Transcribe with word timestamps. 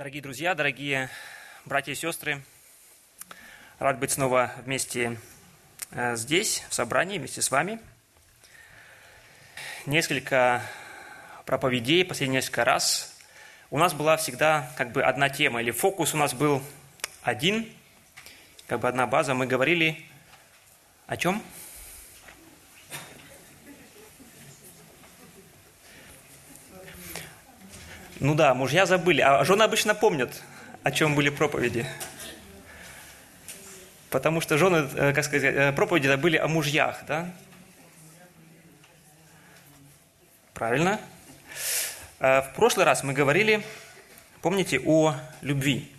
Дорогие 0.00 0.22
друзья, 0.22 0.54
дорогие 0.54 1.10
братья 1.66 1.92
и 1.92 1.94
сестры, 1.94 2.40
рад 3.78 3.98
быть 3.98 4.12
снова 4.12 4.50
вместе 4.64 5.18
э, 5.90 6.16
здесь, 6.16 6.64
в 6.70 6.72
собрании, 6.72 7.18
вместе 7.18 7.42
с 7.42 7.50
вами. 7.50 7.78
Несколько 9.84 10.62
проповедей, 11.44 12.02
последние 12.06 12.40
несколько 12.40 12.64
раз. 12.64 13.14
У 13.70 13.76
нас 13.76 13.92
была 13.92 14.16
всегда 14.16 14.72
как 14.78 14.92
бы 14.92 15.02
одна 15.02 15.28
тема, 15.28 15.60
или 15.60 15.70
фокус 15.70 16.14
у 16.14 16.16
нас 16.16 16.32
был 16.32 16.62
один, 17.22 17.70
как 18.68 18.80
бы 18.80 18.88
одна 18.88 19.06
база. 19.06 19.34
Мы 19.34 19.46
говорили 19.46 20.02
о 21.08 21.18
чем? 21.18 21.42
Ну 28.20 28.34
да, 28.34 28.52
мужья 28.52 28.84
забыли, 28.84 29.22
а 29.22 29.42
жены 29.44 29.62
обычно 29.62 29.94
помнят, 29.94 30.42
о 30.82 30.92
чем 30.92 31.14
были 31.14 31.30
проповеди. 31.30 31.86
Потому 34.10 34.42
что 34.42 34.58
жены, 34.58 34.86
э, 34.94 35.14
как 35.14 35.24
сказать, 35.24 35.54
э, 35.54 35.72
проповеди 35.72 36.14
были 36.16 36.36
о 36.36 36.46
мужьях, 36.46 37.02
да? 37.08 37.32
Правильно? 40.52 41.00
Э, 42.18 42.42
в 42.42 42.52
прошлый 42.56 42.84
раз 42.84 43.02
мы 43.04 43.14
говорили, 43.14 43.64
помните, 44.42 44.82
о 44.84 45.14
любви. 45.40 45.90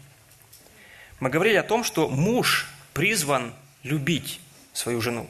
Мы 1.19 1.31
говорили 1.31 1.55
о 1.55 1.63
том, 1.63 1.83
что 1.83 2.07
муж 2.07 2.69
призван 2.93 3.51
любить 3.81 4.39
свою 4.73 5.01
жену. 5.01 5.27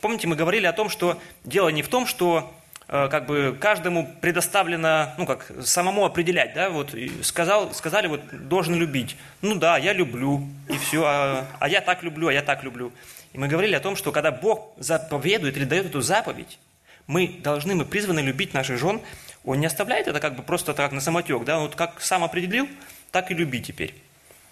Помните, 0.00 0.28
мы 0.28 0.36
говорили 0.36 0.66
о 0.66 0.72
том, 0.72 0.88
что 0.88 1.20
дело 1.42 1.70
не 1.70 1.82
в 1.82 1.88
том, 1.88 2.06
что 2.06 2.54
как 2.86 3.26
бы 3.26 3.56
каждому 3.58 4.14
предоставлено, 4.20 5.14
ну 5.16 5.26
как, 5.26 5.50
самому 5.62 6.04
определять, 6.04 6.54
да, 6.54 6.68
вот 6.68 6.94
сказал, 7.22 7.72
сказали, 7.72 8.08
вот 8.08 8.20
должен 8.48 8.74
любить. 8.74 9.16
Ну 9.40 9.54
да, 9.54 9.78
я 9.78 9.92
люблю, 9.92 10.46
и 10.68 10.76
все, 10.76 11.02
а, 11.04 11.46
а 11.60 11.68
я 11.68 11.80
так 11.80 12.02
люблю, 12.02 12.28
а 12.28 12.32
я 12.32 12.42
так 12.42 12.62
люблю. 12.62 12.92
И 13.32 13.38
мы 13.38 13.48
говорили 13.48 13.74
о 13.74 13.80
том, 13.80 13.96
что 13.96 14.12
когда 14.12 14.30
Бог 14.30 14.72
заповедует 14.76 15.56
или 15.56 15.64
дает 15.64 15.86
эту 15.86 16.02
заповедь, 16.02 16.58
мы 17.06 17.40
должны, 17.42 17.74
мы 17.74 17.84
призваны 17.84 18.20
любить 18.20 18.54
наших 18.54 18.78
жен, 18.78 19.00
он 19.44 19.60
не 19.60 19.66
оставляет 19.66 20.06
это 20.06 20.20
как 20.20 20.36
бы 20.36 20.42
просто 20.42 20.74
так 20.74 20.92
на 20.92 21.00
самотек, 21.00 21.44
да, 21.44 21.58
вот 21.58 21.74
как 21.74 22.00
сам 22.00 22.22
определил, 22.22 22.68
так 23.10 23.30
и 23.30 23.34
люби 23.34 23.60
теперь. 23.60 23.94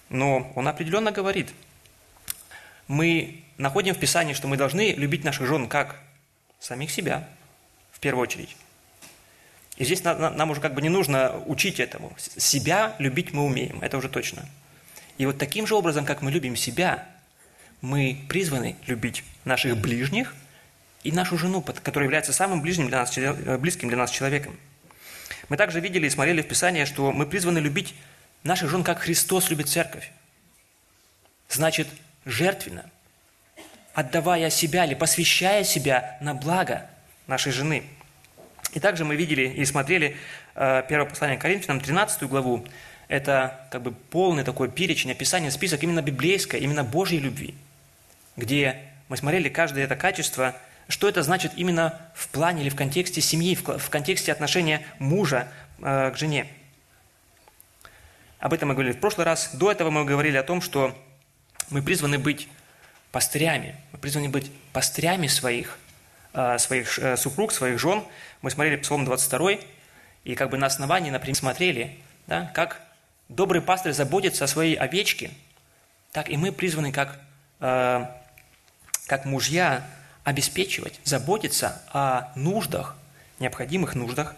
Но 0.09 0.53
он 0.55 0.69
определенно 0.69 1.12
говорит, 1.12 1.53
мы 2.89 3.43
находим 3.56 3.95
в 3.95 3.99
Писании, 3.99 4.34
что 4.34 4.49
мы 4.49 4.56
должны 4.56 4.93
любить 4.93 5.25
наших 5.25 5.47
жен 5.47 5.69
как 5.69 5.97
самих 6.59 6.91
себя, 6.91 7.27
первую 8.03 8.22
очередь. 8.22 8.56
И 9.78 9.84
здесь 9.84 10.05
нам 10.05 10.50
уже 10.50 10.61
как 10.61 10.75
бы 10.75 10.83
не 10.83 10.91
нужно 10.91 11.42
учить 11.47 11.81
этому. 11.81 12.12
Себя 12.19 12.94
любить 12.98 13.33
мы 13.33 13.44
умеем, 13.44 13.81
это 13.81 13.97
уже 13.97 14.11
точно. 14.11 14.44
И 15.17 15.25
вот 15.25 15.39
таким 15.39 15.67
же 15.67 15.75
образом, 15.75 16.05
как 16.05 16.20
мы 16.20 16.31
любим 16.31 16.56
себя, 16.56 17.09
мы 17.81 18.25
призваны 18.28 18.77
любить 18.86 19.25
наших 19.44 19.77
ближних 19.78 20.34
и 21.03 21.11
нашу 21.11 21.39
жену, 21.39 21.62
которая 21.62 22.06
является 22.06 22.33
самым 22.33 22.61
ближним 22.61 22.89
для 22.89 22.98
нас, 22.98 23.17
э, 23.17 23.59
близким 23.59 23.89
для 23.89 23.98
нас 23.98 24.11
человеком. 24.11 24.59
Мы 25.48 25.56
также 25.56 25.81
видели 25.81 26.06
и 26.06 26.11
смотрели 26.11 26.42
в 26.42 26.48
Писании, 26.48 26.84
что 26.84 27.12
мы 27.12 27.27
призваны 27.27 27.59
любить 27.59 27.94
наших 28.44 28.70
жен, 28.70 28.84
как 28.84 29.00
Христос 29.00 29.50
любит 29.50 29.69
церковь. 29.69 30.12
Значит, 31.48 31.89
жертвенно, 32.25 32.89
отдавая 33.94 34.50
себя 34.50 34.84
или 34.84 34.94
посвящая 34.94 35.64
себя 35.64 36.19
на 36.20 36.34
благо 36.34 36.89
нашей 37.27 37.53
жены. 37.53 37.84
И 38.73 38.81
также 38.81 39.05
мы 39.05 39.17
видели 39.17 39.42
и 39.48 39.65
смотрели 39.65 40.17
э, 40.55 40.83
первое 40.89 41.09
послание 41.09 41.39
к 41.39 41.42
Коринфянам, 41.42 41.81
13 41.81 42.23
главу. 42.25 42.67
Это 43.09 43.67
как 43.70 43.83
бы 43.83 43.92
полный 43.92 44.45
такой 44.45 44.70
перечень, 44.70 45.12
описание, 45.12 45.50
список 45.50 45.83
именно 45.83 46.00
библейской, 46.00 46.61
именно 46.61 46.83
Божьей 46.83 47.19
любви, 47.19 47.55
где 48.37 48.78
мы 49.09 49.17
смотрели 49.17 49.48
каждое 49.50 49.84
это 49.84 49.97
качество, 49.97 50.56
что 50.88 51.09
это 51.09 51.22
значит 51.22 51.53
именно 51.56 52.00
в 52.15 52.28
плане 52.28 52.62
или 52.62 52.71
в 52.71 52.77
контексте 52.77 53.21
семьи, 53.21 53.54
в 53.54 53.91
контексте 53.91 54.33
отношения 54.33 54.87
мужа 54.99 55.49
э, 55.81 56.10
к 56.10 56.16
жене. 56.16 56.47
Об 58.39 58.54
этом 58.54 58.71
мы 58.71 58.75
говорили 58.75 58.94
в 58.94 59.00
прошлый 59.00 59.25
раз. 59.25 59.54
До 59.54 59.71
этого 59.71 59.91
мы 59.91 60.04
говорили 60.04 60.37
о 60.37 60.43
том, 60.43 60.60
что 60.60 60.97
мы 61.71 61.81
призваны 61.83 62.19
быть 62.19 62.49
пастырями. 63.12 63.77
Мы 63.93 63.99
призваны 63.99 64.28
быть 64.31 64.50
пастырями 64.72 65.28
своих 65.28 65.78
своих 66.59 66.98
э, 66.98 67.16
супруг, 67.16 67.53
своих 67.53 67.78
жен. 67.78 68.03
Мы 68.41 68.50
смотрели 68.50 68.76
Псалом 68.76 69.04
22, 69.04 69.53
и 70.25 70.34
как 70.34 70.50
бы 70.50 70.56
на 70.56 70.66
основании, 70.66 71.10
например, 71.10 71.37
смотрели, 71.37 71.98
да, 72.26 72.50
как 72.54 72.81
добрый 73.28 73.60
пастырь 73.60 73.93
заботится 73.93 74.44
о 74.44 74.47
своей 74.47 74.75
овечке, 74.75 75.31
так 76.12 76.28
и 76.28 76.37
мы 76.37 76.53
призваны 76.53 76.92
как, 76.92 77.21
э, 77.60 78.06
как 79.06 79.25
мужья 79.25 79.84
обеспечивать, 80.25 81.00
заботиться 81.04 81.82
о 81.92 82.32
нуждах, 82.37 82.97
необходимых 83.41 83.97
нуждах 83.97 84.37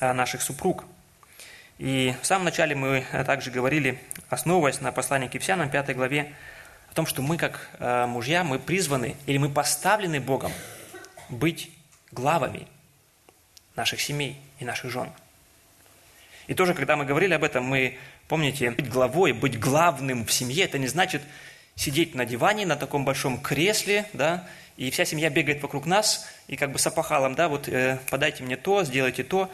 наших 0.00 0.40
супруг. 0.40 0.84
И 1.78 2.14
в 2.22 2.26
самом 2.26 2.46
начале 2.46 2.74
мы 2.74 3.04
также 3.26 3.50
говорили, 3.50 4.00
основываясь 4.30 4.80
на 4.80 4.92
послании 4.92 5.28
к 5.28 5.34
Ефесянам, 5.34 5.68
5 5.68 5.94
главе, 5.94 6.32
о 6.90 6.94
том, 6.94 7.04
что 7.04 7.20
мы 7.20 7.36
как 7.36 7.68
мужья, 8.08 8.44
мы 8.44 8.58
призваны 8.58 9.14
или 9.26 9.36
мы 9.36 9.50
поставлены 9.50 10.20
Богом 10.20 10.52
быть 11.28 11.70
главами 12.12 12.66
наших 13.74 14.00
семей 14.00 14.38
и 14.58 14.64
наших 14.64 14.90
жен. 14.90 15.10
И 16.46 16.54
тоже, 16.54 16.74
когда 16.74 16.96
мы 16.96 17.04
говорили 17.04 17.34
об 17.34 17.44
этом, 17.44 17.64
мы, 17.64 17.98
помните, 18.28 18.70
быть 18.70 18.88
главой, 18.88 19.32
быть 19.32 19.58
главным 19.58 20.24
в 20.24 20.32
семье, 20.32 20.64
это 20.64 20.78
не 20.78 20.86
значит 20.86 21.22
сидеть 21.74 22.14
на 22.14 22.24
диване, 22.24 22.66
на 22.66 22.76
таком 22.76 23.04
большом 23.04 23.40
кресле, 23.40 24.08
да, 24.12 24.48
и 24.76 24.90
вся 24.90 25.04
семья 25.04 25.30
бегает 25.30 25.62
вокруг 25.62 25.86
нас, 25.86 26.26
и 26.48 26.56
как 26.56 26.72
бы 26.72 26.78
с 26.78 26.86
опахалом, 26.86 27.34
да, 27.34 27.48
вот 27.48 27.68
э, 27.68 27.98
подайте 28.10 28.42
мне 28.42 28.56
то, 28.56 28.84
сделайте 28.84 29.24
то. 29.24 29.50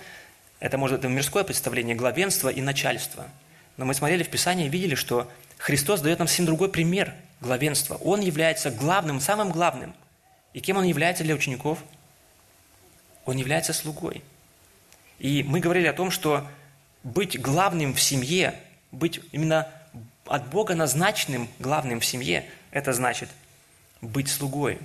Это 0.60 0.78
может 0.78 1.00
быть 1.00 1.10
мирское 1.10 1.44
представление 1.44 1.96
главенства 1.96 2.48
и 2.48 2.60
начальства. 2.60 3.28
Но 3.76 3.84
мы 3.84 3.94
смотрели 3.94 4.22
в 4.22 4.28
Писании 4.28 4.66
и 4.66 4.68
видели, 4.68 4.94
что 4.94 5.30
Христос 5.58 6.00
дает 6.00 6.18
нам 6.18 6.28
совсем 6.28 6.46
другой 6.46 6.68
пример 6.68 7.14
главенства. 7.40 7.96
Он 7.96 8.20
является 8.20 8.70
главным, 8.70 9.20
самым 9.20 9.50
главным. 9.50 9.94
И 10.52 10.60
кем 10.60 10.76
он 10.76 10.84
является 10.84 11.24
для 11.24 11.34
учеников? 11.34 11.78
Он 13.24 13.36
является 13.36 13.72
слугой. 13.72 14.22
И 15.18 15.42
мы 15.42 15.60
говорили 15.60 15.86
о 15.86 15.92
том, 15.92 16.10
что 16.10 16.46
быть 17.02 17.40
главным 17.40 17.94
в 17.94 18.00
семье, 18.00 18.54
быть 18.90 19.20
именно 19.32 19.68
от 20.26 20.48
Бога 20.48 20.74
назначенным 20.74 21.48
главным 21.58 22.00
в 22.00 22.04
семье, 22.04 22.48
это 22.70 22.92
значит 22.92 23.28
быть 24.00 24.28
слугой, 24.28 24.78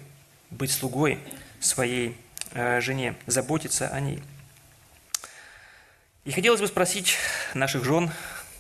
быть 0.49 0.71
слугой 0.71 1.19
своей 1.59 2.15
э, 2.51 2.81
жене, 2.81 3.15
заботиться 3.25 3.87
о 3.87 3.99
ней. 3.99 4.21
И 6.25 6.31
хотелось 6.31 6.59
бы 6.59 6.67
спросить 6.67 7.15
наших 7.53 7.83
жен, 7.83 8.11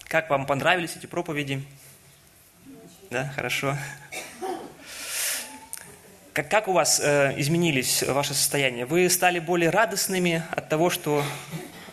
как 0.05 0.29
вам 0.29 0.45
понравились 0.45 0.95
эти 0.95 1.05
проповеди? 1.05 1.63
Да, 3.09 3.31
хорошо. 3.35 3.77
Как, 6.37 6.49
как 6.49 6.67
у 6.67 6.71
вас 6.71 7.01
э, 7.03 7.33
изменились 7.37 8.03
ваше 8.03 8.35
состояние? 8.35 8.85
Вы 8.85 9.09
стали 9.09 9.39
более 9.39 9.71
радостными 9.71 10.43
от 10.51 10.69
того, 10.69 10.91
что 10.91 11.23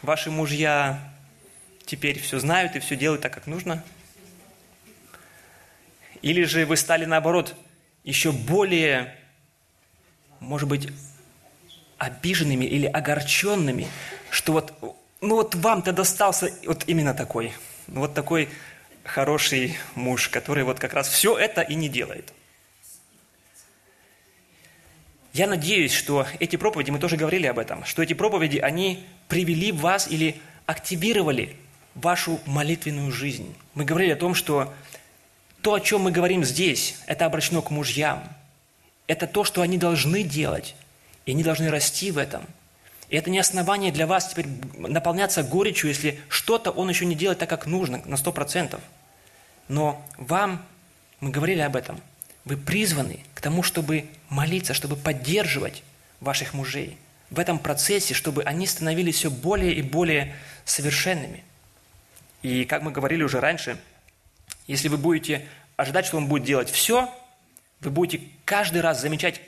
ваши 0.03 0.31
мужья 0.31 1.01
теперь 1.87 2.21
все 2.21 2.39
знают 2.39 2.77
и 2.77 2.81
все 2.81 2.95
делают 2.95 3.23
так, 3.23 3.33
как 3.33 3.47
нужно? 3.47 3.83
Или 6.21 6.45
же 6.45 6.67
вы 6.67 6.77
стали, 6.77 7.07
наоборот, 7.07 7.57
еще 8.03 8.33
более, 8.33 9.17
может 10.41 10.69
быть, 10.69 10.91
обиженными 11.97 12.67
или 12.67 12.85
огорченными, 12.85 13.89
что 14.29 14.53
вот, 14.53 14.75
ну 15.23 15.37
вот 15.37 15.55
вам-то 15.55 15.91
достался 15.95 16.51
вот 16.67 16.85
именно 16.87 17.15
такой, 17.15 17.55
вот 17.87 18.13
такой 18.13 18.51
хороший 19.05 19.79
муж, 19.95 20.29
который 20.29 20.65
вот 20.65 20.79
как 20.79 20.93
раз 20.93 21.09
все 21.09 21.35
это 21.35 21.63
и 21.63 21.75
не 21.75 21.89
делает– 21.89 22.35
я 25.35 25.49
надеюсь, 25.49 25.93
что 25.93 26.29
эти 26.39 26.55
проповеди, 26.55 26.93
мы 26.93 27.01
тоже 27.01 27.17
говорили 27.17 27.49
об 27.49 27.59
этом, 27.59 27.85
что 27.85 28.03
эти 28.03 28.15
проповеди, 28.15 28.59
они 28.59 29.05
привели 29.27 29.73
вас 29.73 30.07
или 30.09 30.41
активировали 30.65 31.57
вашу 31.97 32.41
молитвенную 32.47 33.11
жизнь. 33.11 33.53
Мы 33.75 33.85
говорили 33.85 34.13
о 34.13 34.17
том, 34.17 34.37
что 34.37 34.73
то, 35.61 35.75
о 35.75 35.81
чем 35.81 36.03
мы 36.03 36.13
говорим 36.13 36.45
здесь, 36.45 36.97
это 37.07 37.27
обращено 37.27 37.63
к 37.63 37.73
мужьям. 37.73 38.23
Это 39.09 39.27
то, 39.27 39.43
что 39.43 39.61
они 39.61 39.77
должны 39.77 40.23
делать, 40.23 40.77
и 41.27 41.33
они 41.33 41.43
должны 41.43 41.69
расти 41.69 42.13
в 42.13 42.19
этом. 42.19 42.45
И 43.09 43.17
это 43.17 43.29
не 43.29 43.41
основание 43.41 43.91
для 43.91 44.07
вас 44.07 44.29
теперь 44.29 44.47
наполняться 44.79 45.43
горечью, 45.43 45.89
если 45.89 46.21
что-то 46.29 46.71
он 46.71 46.89
еще 46.89 47.07
не 47.07 47.17
делает 47.17 47.41
так, 47.41 47.51
как 47.51 47.67
нужно, 47.67 48.01
на 48.05 48.17
сто 48.17 48.31
процентов. 48.31 48.81
Но 49.67 50.01
вам, 50.17 50.65
мы 51.19 51.31
говорили 51.31 51.61
об 51.61 51.75
этом– 51.75 52.01
вы 52.45 52.57
призваны 52.57 53.21
к 53.35 53.41
тому, 53.41 53.63
чтобы 53.63 54.07
молиться, 54.29 54.75
чтобы 54.75 54.97
поддерживать 54.97 55.83
ваших 56.21 56.55
мужей 56.55 56.99
в 57.31 57.39
этом 57.39 57.59
процессе, 57.59 58.15
чтобы 58.15 58.43
они 58.43 58.67
становились 58.67 59.17
все 59.17 59.31
более 59.31 59.75
и 59.75 59.83
более 59.83 60.35
совершенными. 60.65 61.43
И 62.43 62.65
как 62.65 62.83
мы 62.83 62.93
говорили 62.93 63.23
уже 63.23 63.41
раньше, 63.41 63.79
если 64.67 64.89
вы 64.89 64.99
будете 64.99 65.47
ожидать, 65.77 66.07
что 66.07 66.19
Он 66.19 66.27
будет 66.27 66.45
делать 66.45 66.71
все, 66.71 67.13
вы 67.81 67.91
будете 67.91 68.25
каждый 68.45 68.81
раз 68.83 69.01
замечать 69.01 69.41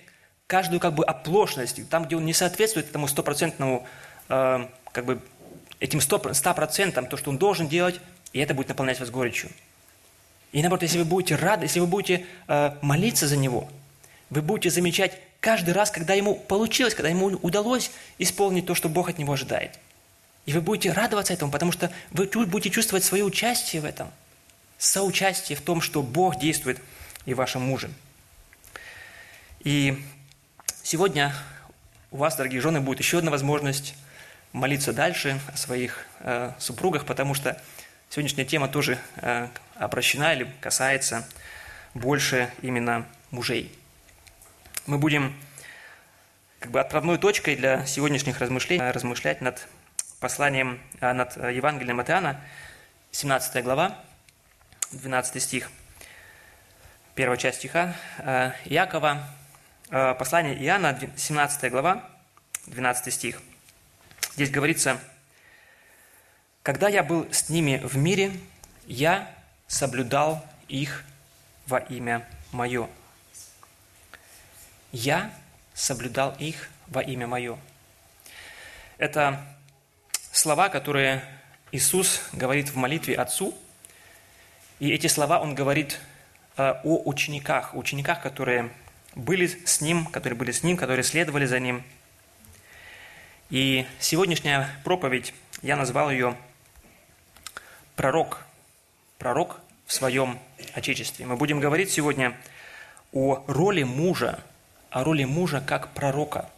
каждую 0.47 0.81
как 0.81 0.95
бы 0.95 1.05
оплошность, 1.05 1.89
там, 1.89 2.05
где 2.05 2.17
Он 2.17 2.25
не 2.25 2.33
соответствует 2.33 2.89
этому 2.89 3.09
стопроцентному, 3.09 3.87
э, 4.29 4.67
как 4.93 5.05
бы, 5.05 5.21
этим 5.81 6.01
ста 6.01 6.55
процентам, 6.55 7.07
то, 7.07 7.17
что 7.17 7.31
Он 7.31 7.39
должен 7.39 7.69
делать, 7.69 8.01
и 8.33 8.41
это 8.41 8.55
будет 8.55 8.69
наполнять 8.69 8.99
вас 9.01 9.11
горечью. 9.11 9.51
И 10.53 10.61
наоборот, 10.61 10.83
если 10.83 10.99
вы 10.99 11.05
будете 11.05 11.37
рады, 11.37 11.65
если 11.65 11.81
вы 11.81 11.87
будете 11.87 12.25
э, 12.49 12.73
молиться 12.83 13.27
за 13.27 13.37
Него, 13.37 13.69
вы 14.31 14.43
будете 14.43 14.71
замечать 14.71 15.19
каждый 15.41 15.75
раз, 15.75 15.91
когда 15.91 16.15
Ему 16.15 16.35
получилось, 16.35 16.95
когда 16.95 17.09
Ему 17.09 17.27
удалось 17.43 17.91
исполнить 18.19 18.67
то, 18.67 18.75
что 18.75 18.89
Бог 18.89 19.09
от 19.09 19.19
Него 19.19 19.33
ожидает– 19.33 19.79
и 20.47 20.53
вы 20.53 20.61
будете 20.61 20.93
радоваться 20.93 21.33
этому, 21.33 21.51
потому 21.51 21.73
что 21.73 21.93
вы 22.13 22.27
будете 22.47 22.71
чувствовать 22.71 23.05
свое 23.05 23.25
участие 23.25 23.83
в 23.83 23.85
этом, 23.85 24.09
соучастие 24.79 25.59
в 25.59 25.61
том, 25.61 25.81
что 25.81 26.03
Бог 26.03 26.39
действует 26.39 26.81
и 27.27 27.35
в 27.35 27.37
вашем 27.37 27.63
муже. 27.63 27.91
И 29.61 30.01
сегодня 30.85 31.35
у 32.13 32.19
вас, 32.19 32.37
дорогие 32.37 32.61
жены, 32.61 32.81
будет 32.81 33.01
еще 33.01 33.19
одна 33.19 33.33
возможность 33.33 33.95
молиться 34.53 34.93
дальше 34.93 35.41
о 35.53 35.57
своих 35.57 36.07
э, 36.21 36.53
супругах, 36.61 37.05
потому 37.05 37.35
что 37.35 37.61
сегодняшняя 38.17 38.47
тема 38.47 38.67
тоже 38.67 38.99
э, 39.17 39.47
обращена 39.75 40.33
или 40.33 40.51
касается 40.63 41.29
больше 41.93 42.51
именно 42.63 43.07
мужей. 43.31 43.71
Мы 44.87 44.97
будем 44.97 45.37
как 46.59 46.71
бы 46.71 46.81
отправной 46.81 47.19
точкой 47.19 47.57
для 47.57 47.85
сегодняшних 47.85 48.41
размышлений 48.41 48.91
размышлять 48.91 49.43
над 49.43 49.69
посланием, 50.19 50.81
а, 51.03 51.13
над 51.13 51.37
э, 51.37 51.53
Евангелием 51.57 52.01
от 52.01 52.09
Иоанна, 52.09 52.41
17 53.11 53.63
глава, 53.63 53.99
12 54.93 55.43
стих, 55.43 55.71
первая 57.15 57.37
часть 57.37 57.59
стиха 57.59 57.95
э, 58.21 58.53
Якова, 58.65 59.29
э, 59.91 60.15
послание 60.15 60.57
Иоанна, 60.65 60.99
17 61.17 61.71
глава, 61.71 62.09
12 62.65 63.13
стих. 63.13 63.43
Здесь 64.37 64.51
говорится, 64.51 64.99
«Когда 66.67 66.89
я 66.89 67.05
был 67.05 67.29
с 67.31 67.49
ними 67.49 67.81
в 67.85 67.97
мире, 67.97 68.33
я 68.89 69.33
соблюдал 69.69 70.45
их 70.67 71.05
во 71.69 71.79
имя 71.79 72.29
Мое». 72.51 72.89
Я 74.91 75.33
соблюдал 75.75 76.35
их 76.41 76.69
во 76.89 77.03
имя 77.03 77.29
Мое. 77.29 77.57
Это 78.99 79.47
слова, 80.33 80.69
которые 80.69 81.23
Иисус 81.71 82.21
говорит 82.33 82.71
в 82.71 82.75
молитве 82.75 83.15
Отцу. 83.15 83.57
И 84.81 84.91
эти 84.91 85.07
слова 85.07 85.39
Он 85.39 85.55
говорит 85.55 86.01
э, 86.57 86.75
о 86.83 87.09
учениках, 87.09 87.77
учениках, 87.77 88.21
которые 88.21 88.73
были 89.15 89.47
с 89.47 89.81
Ним, 89.81 90.05
которые 90.07 90.37
были 90.37 90.51
с 90.51 90.65
Ним, 90.65 90.77
которые 90.77 91.05
следовали 91.05 91.47
за 91.47 91.61
Ним. 91.61 91.85
И 93.51 93.87
сегодняшняя 94.01 94.69
проповедь, 94.83 95.33
я 95.63 95.77
назвал 95.77 96.11
ее 96.11 96.37
«Пророк», 97.97 98.45
«Пророк 99.19 99.61
в 99.87 99.93
своем 99.93 100.39
Отечестве». 100.75 101.27
Мы 101.27 101.37
будем 101.37 101.59
говорить 101.59 101.91
сегодня 101.91 102.37
о 103.13 103.43
роли 103.49 103.83
мужа, 103.83 104.39
о 104.91 105.03
роли 105.03 105.25
мужа 105.25 105.61
как 105.61 105.89
пророка 105.89 106.49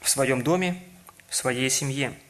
в 0.00 0.08
своем 0.08 0.42
доме, 0.42 0.82
в 1.28 1.34
своей 1.34 1.70
семье– 1.70 2.12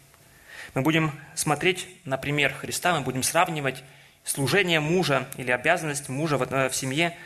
мы 0.75 0.83
будем 0.83 1.13
смотреть 1.35 1.89
на 2.05 2.17
пример 2.17 2.53
Христа, 2.53 2.95
мы 2.95 3.01
будем 3.01 3.25
сравнивать 3.25 3.83
служение 4.25 4.79
мужа 4.79 5.27
или 5.37 5.51
обязанность 5.51 6.09
мужа 6.09 6.37
в, 6.37 6.43
э, 6.43 6.71
семье 6.71 7.17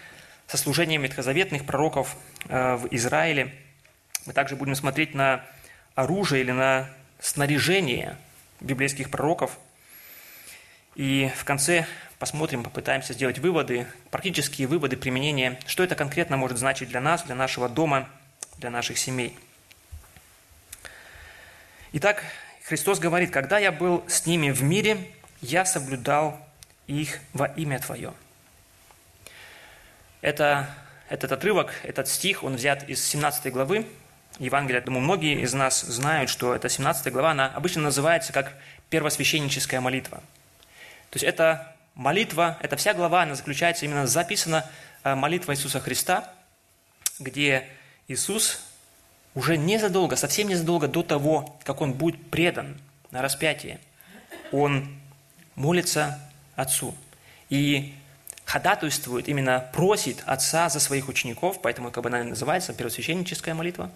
со 0.47 0.57
служением 0.57 1.03
ветхозаветных 1.03 1.67
пророков 1.67 2.17
э, 2.49 2.77
в 2.77 2.89
Израиле. 2.91 3.55
Мы 4.25 4.33
также 4.33 4.57
будем 4.57 4.75
смотреть 4.75 5.15
на 5.15 5.45
оружие 5.95 6.43
или 6.43 6.53
на 6.53 6.89
снаряжение 7.21 8.17
библейских 8.61 9.11
пророков. 9.11 9.59
И 10.95 11.31
в 11.37 11.45
конце 11.45 11.87
посмотрим, 12.19 12.63
попытаемся 12.63 13.13
сделать 13.13 13.39
выводы, 13.39 13.87
практические 14.11 14.69
выводы 14.69 14.97
применения, 14.97 15.59
что 15.67 15.83
это 15.83 15.95
конкретно 15.95 16.37
может 16.37 16.59
значить 16.59 16.89
для 16.89 17.01
нас, 17.01 17.23
для 17.23 17.35
нашего 17.35 17.69
дома, 17.69 18.09
для 18.59 18.71
наших 18.71 18.99
семей. 18.99 19.37
Итак, 21.93 22.25
Христос 22.65 22.99
говорит, 22.99 23.31
когда 23.31 23.59
я 23.59 23.73
был 23.73 24.05
с 24.09 24.27
ними 24.27 24.51
в 24.51 24.63
мире, 24.63 25.07
я 25.41 25.65
соблюдал 25.65 26.41
их 26.87 27.19
во 27.33 27.47
имя 27.47 27.79
Твое. 27.79 28.15
Это, 30.21 30.71
этот 31.11 31.33
отрывок, 31.33 31.73
этот 31.83 32.09
стих, 32.09 32.43
он 32.43 32.57
взят 32.57 32.89
из 32.89 33.05
17 33.05 33.53
главы 33.53 33.87
Евангелия. 34.39 34.81
Думаю, 34.81 35.03
многие 35.03 35.43
из 35.43 35.53
нас 35.53 35.83
знают, 35.83 36.31
что 36.31 36.55
эта 36.55 36.69
17 36.69 37.13
глава, 37.13 37.33
она 37.33 37.49
обычно 37.49 37.83
называется 37.83 38.33
как 38.33 38.53
первосвященническая 38.89 39.81
молитва. 39.81 40.23
То 41.15 41.19
есть 41.19 41.27
это 41.27 41.77
молитва, 41.95 42.59
эта 42.61 42.77
вся 42.77 42.93
глава, 42.93 43.23
она 43.23 43.37
заключается 43.37 43.85
именно, 43.85 44.05
записана 44.05 44.69
э, 45.05 45.15
молитва 45.15 45.53
Иисуса 45.53 45.79
Христа, 45.79 46.29
где 47.21 47.69
Иисус 48.09 48.59
уже 49.37 49.57
незадолго, 49.57 50.17
совсем 50.17 50.49
незадолго 50.49 50.89
до 50.89 51.05
того, 51.05 51.57
как 51.63 51.83
он 51.83 51.93
будет 51.93 52.31
предан 52.33 52.81
на 53.13 53.23
распятие, 53.23 53.79
он 54.51 54.89
молится 55.55 56.19
Отцу 56.57 56.97
и 57.49 57.95
ходатайствует, 58.45 59.29
именно 59.29 59.71
просит 59.73 60.21
Отца 60.27 60.69
за 60.69 60.81
своих 60.81 61.09
учеников, 61.09 61.63
поэтому 61.63 61.93
как 61.93 62.03
бы 62.03 62.09
она 62.09 62.25
называется 62.25 62.75
первосвященническая 62.75 63.55
молитва. 63.55 63.93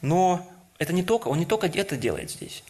Но 0.00 0.48
это 0.78 0.92
не 0.92 1.02
только, 1.02 1.26
он 1.26 1.40
не 1.40 1.46
только 1.46 1.66
это 1.66 1.96
делает 1.96 2.30
здесь. 2.30 2.62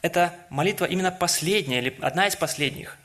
Это 0.00 0.34
молитва 0.48 0.86
именно 0.86 1.10
последняя, 1.10 1.80
или 1.80 1.94
одна 2.00 2.26
из 2.26 2.34
последних. 2.36 2.96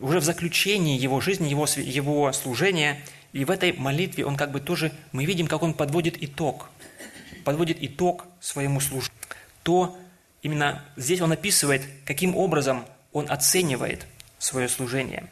Уже 0.00 0.20
в 0.20 0.24
заключении 0.24 0.98
его 0.98 1.20
жизни, 1.20 1.48
его, 1.48 1.66
его 1.76 2.32
служения, 2.32 3.02
и 3.32 3.44
в 3.44 3.50
этой 3.50 3.72
молитве 3.72 4.24
он 4.24 4.36
как 4.36 4.52
бы 4.52 4.60
тоже, 4.60 4.92
мы 5.12 5.24
видим, 5.24 5.46
как 5.46 5.62
он 5.62 5.74
подводит 5.74 6.22
итог– 6.22 6.70
подводит 7.48 7.78
итог 7.80 8.26
своему 8.40 8.78
служению, 8.78 9.18
то 9.62 9.98
именно 10.42 10.84
здесь 10.96 11.22
он 11.22 11.32
описывает, 11.32 11.82
каким 12.04 12.36
образом 12.36 12.84
он 13.10 13.24
оценивает 13.30 14.06
свое 14.38 14.68
служение. 14.68 15.24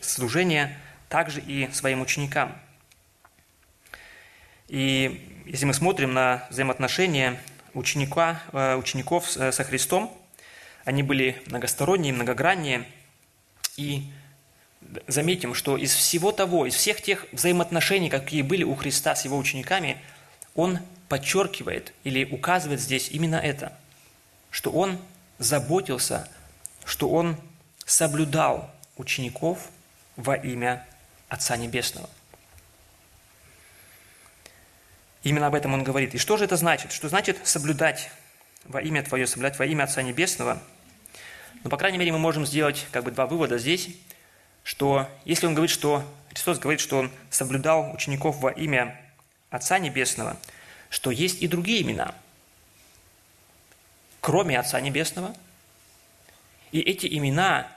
Служение 0.00 0.78
также 1.10 1.42
и 1.42 1.68
своим 1.72 2.00
ученикам. 2.00 2.56
И 4.68 5.42
если 5.44 5.66
мы 5.66 5.74
смотрим 5.74 6.14
на 6.14 6.46
взаимоотношения 6.48 7.38
ученика, 7.74 8.40
э, 8.52 8.76
учеников 8.76 9.26
со 9.28 9.64
Христом, 9.64 10.10
они 10.86 11.02
были 11.02 11.42
многосторонние, 11.48 12.14
многогранние. 12.14 12.86
И 13.78 14.02
заметим, 15.06 15.54
что 15.54 15.76
из 15.76 15.94
всего 15.94 16.32
того, 16.32 16.66
из 16.66 16.74
всех 16.74 17.00
тех 17.00 17.26
взаимоотношений, 17.30 18.10
какие 18.10 18.42
были 18.42 18.64
у 18.64 18.74
Христа 18.74 19.14
с 19.14 19.24
его 19.24 19.38
учениками, 19.38 20.02
он 20.56 20.80
подчеркивает 21.08 21.94
или 22.02 22.24
указывает 22.24 22.80
здесь 22.80 23.08
именно 23.10 23.36
это, 23.36 23.72
что 24.50 24.72
он 24.72 24.98
заботился, 25.38 26.28
что 26.84 27.08
он 27.08 27.36
соблюдал 27.86 28.68
учеников 28.96 29.70
во 30.16 30.34
имя 30.34 30.84
Отца 31.28 31.56
Небесного. 31.56 32.10
Именно 35.22 35.46
об 35.46 35.54
этом 35.54 35.72
он 35.72 35.84
говорит. 35.84 36.16
И 36.16 36.18
что 36.18 36.36
же 36.36 36.44
это 36.44 36.56
значит? 36.56 36.90
Что 36.90 37.08
значит 37.08 37.38
соблюдать 37.46 38.10
во 38.64 38.82
имя 38.82 39.04
Твое, 39.04 39.26
соблюдать 39.28 39.56
во 39.58 39.66
имя 39.66 39.84
Отца 39.84 40.02
Небесного? 40.02 40.60
Ну, 41.64 41.70
по 41.70 41.76
крайней 41.76 41.98
мере, 41.98 42.12
мы 42.12 42.18
можем 42.18 42.46
сделать 42.46 42.86
как 42.92 43.04
бы 43.04 43.10
два 43.10 43.26
вывода 43.26 43.58
здесь, 43.58 43.88
что 44.62 45.08
если 45.24 45.46
он 45.46 45.54
говорит, 45.54 45.70
что 45.70 46.04
Христос 46.30 46.58
говорит, 46.58 46.80
что 46.80 46.98
он 46.98 47.10
соблюдал 47.30 47.92
учеников 47.92 48.38
во 48.40 48.50
имя 48.50 49.00
Отца 49.50 49.78
Небесного– 49.78 50.36
что 50.90 51.10
есть 51.10 51.42
и 51.42 51.48
другие 51.48 51.82
имена, 51.82 52.14
кроме 54.20 54.58
Отца 54.58 54.80
Небесного. 54.80 55.34
И 56.72 56.80
эти 56.80 57.06
имена, 57.06 57.68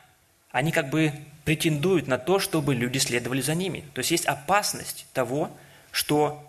они 0.52 0.72
как 0.72 0.90
бы 0.90 1.14
претендуют 1.46 2.08
на 2.08 2.18
то, 2.18 2.40
чтобы 2.40 2.76
люди 2.76 2.98
следовали 2.98 3.42
за 3.42 3.56
ними. 3.56 3.84
То 3.94 4.00
есть 4.00 4.12
есть 4.12 4.26
опасность 4.26 5.06
того, 5.14 5.52
что 5.92 6.46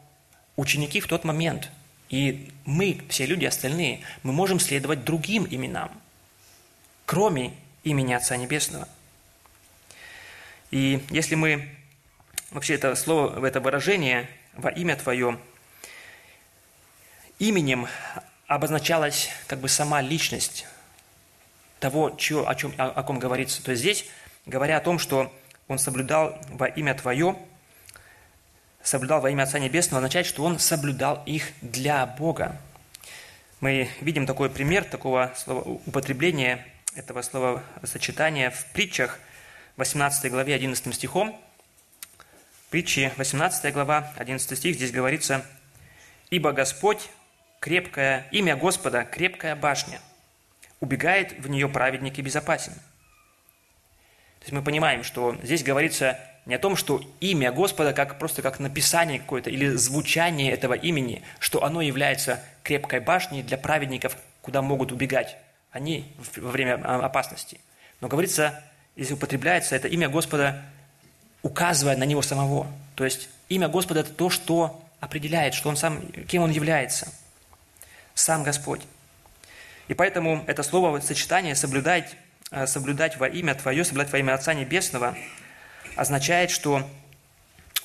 ученики 0.56 1.00
в 1.00 1.06
тот 1.06 1.24
момент, 1.24 1.70
и 2.08 2.50
мы, 2.64 3.00
все 3.08 3.26
люди 3.26 3.46
остальные, 3.46 4.00
мы 4.22 4.32
можем 4.32 4.60
следовать 4.60 5.04
другим 5.04 5.46
именам, 5.48 5.90
кроме 7.12 7.52
имени 7.84 8.14
Отца 8.14 8.38
Небесного. 8.38 8.88
И 10.70 11.04
если 11.10 11.34
мы 11.34 11.68
вообще 12.50 12.76
это 12.76 12.94
слово, 12.94 13.44
это 13.44 13.60
выражение 13.60 14.30
во 14.54 14.70
имя 14.70 14.96
Твое 14.96 15.38
Именем 17.38 17.86
обозначалась 18.46 19.28
как 19.46 19.58
бы 19.58 19.68
сама 19.68 20.00
личность 20.00 20.64
того, 21.80 22.14
чё, 22.16 22.48
о, 22.48 22.54
чем, 22.54 22.72
о, 22.78 22.86
о 22.88 23.02
ком 23.02 23.18
говорится. 23.18 23.62
То 23.62 23.72
есть 23.72 23.82
здесь, 23.82 24.06
говоря 24.46 24.78
о 24.78 24.80
том, 24.80 24.98
что 24.98 25.30
он 25.68 25.78
соблюдал 25.78 26.40
во 26.48 26.66
имя 26.66 26.94
Твое, 26.94 27.36
соблюдал 28.82 29.20
во 29.20 29.28
имя 29.28 29.42
Отца 29.42 29.58
Небесного, 29.58 29.98
означает, 29.98 30.24
что 30.24 30.44
он 30.44 30.58
соблюдал 30.58 31.22
их 31.26 31.52
для 31.60 32.06
Бога. 32.06 32.58
Мы 33.60 33.90
видим 34.00 34.24
такой 34.24 34.48
пример 34.48 34.84
такого 34.84 35.30
слова, 35.36 35.60
употребления 35.84 36.66
этого 36.94 37.22
слова 37.22 37.62
сочетания 37.84 38.50
в 38.50 38.66
притчах, 38.72 39.18
18 39.76 40.30
главе 40.30 40.54
11 40.54 40.94
стихом. 40.94 41.40
Притчи 42.70 43.12
18 43.16 43.72
глава, 43.72 44.12
11 44.16 44.58
стих, 44.58 44.76
здесь 44.76 44.92
говорится, 44.92 45.44
«Ибо 46.30 46.52
Господь 46.52 47.10
крепкая, 47.60 48.26
имя 48.30 48.56
Господа– 48.56 49.04
крепкая 49.10 49.56
башня, 49.56 50.00
убегает 50.80 51.38
в 51.38 51.48
нее 51.48 51.68
праведник 51.68 52.18
и 52.18 52.22
безопасен». 52.22 52.72
То 52.72 54.46
есть 54.46 54.52
мы 54.52 54.62
понимаем, 54.62 55.04
что 55.04 55.36
здесь 55.42 55.62
говорится 55.62 56.18
не 56.46 56.54
о 56.54 56.58
том, 56.58 56.76
что 56.76 57.00
имя 57.20 57.52
Господа 57.52 57.92
как 57.92 58.18
просто 58.18 58.42
как 58.42 58.58
написание 58.58 59.20
какое-то 59.20 59.50
или 59.50 59.68
звучание 59.68 60.50
этого 60.50 60.74
имени, 60.74 61.22
что 61.38 61.62
оно 61.62 61.80
является 61.80 62.42
крепкой 62.64 63.00
башней 63.00 63.42
для 63.42 63.56
праведников, 63.56 64.16
куда 64.40 64.60
могут 64.60 64.92
убегать 64.92 65.36
они 65.72 66.14
во 66.36 66.50
время 66.50 66.80
а, 66.84 67.04
опасности. 67.04 67.60
Но 68.00 68.08
говорится, 68.08 68.62
если 68.94 69.14
употребляется 69.14 69.74
это 69.74 69.88
имя 69.88 70.08
Господа, 70.08 70.62
указывая 71.42 71.96
на 71.96 72.04
него 72.04 72.22
самого. 72.22 72.66
То 72.94 73.04
есть 73.04 73.28
имя 73.48 73.68
Господа– 73.68 74.00
это 74.00 74.12
то, 74.12 74.30
что 74.30 74.82
определяет, 75.00 75.54
что 75.54 75.68
он 75.68 75.76
сам, 75.76 76.00
кем 76.28 76.42
он 76.42 76.50
является. 76.50 77.12
Сам 78.14 78.42
Господь. 78.44 78.82
И 79.88 79.94
поэтому 79.94 80.44
это 80.46 80.62
слово 80.62 81.00
сочетание 81.00 81.54
соблюдать, 81.54 82.14
э, 82.50 82.66
соблюдать 82.66 83.16
во 83.16 83.26
имя 83.26 83.54
Твое, 83.54 83.84
соблюдать 83.84 84.12
во 84.12 84.18
имя 84.18 84.34
Отца 84.34 84.54
Небесного 84.54 85.16
означает, 85.96 86.50
что 86.50 86.88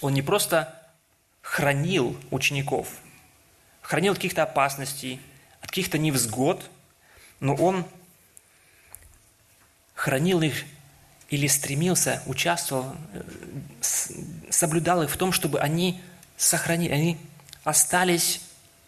он 0.02 0.14
не 0.14 0.22
просто 0.22 0.74
хранил 1.42 2.18
учеников, 2.30 2.90
хранил 3.82 4.14
каких-то 4.14 4.44
опасностей, 4.44 5.22
от 5.62 5.70
каких-то 5.70 5.98
невзгод, 5.98 6.70
но 7.40 7.56
он 7.56 7.86
хранил 9.94 10.42
их 10.42 10.64
или 11.30 11.48
стремился, 11.48 12.22
участвовал, 12.26 12.96
э, 13.14 13.24
соблюдал 14.50 15.04
их 15.04 15.12
в 15.12 15.18
том, 15.18 15.32
чтобы 15.32 15.60
они 15.60 16.02
сохранили, 16.38 16.92
они 16.92 17.18
остались 17.64 18.42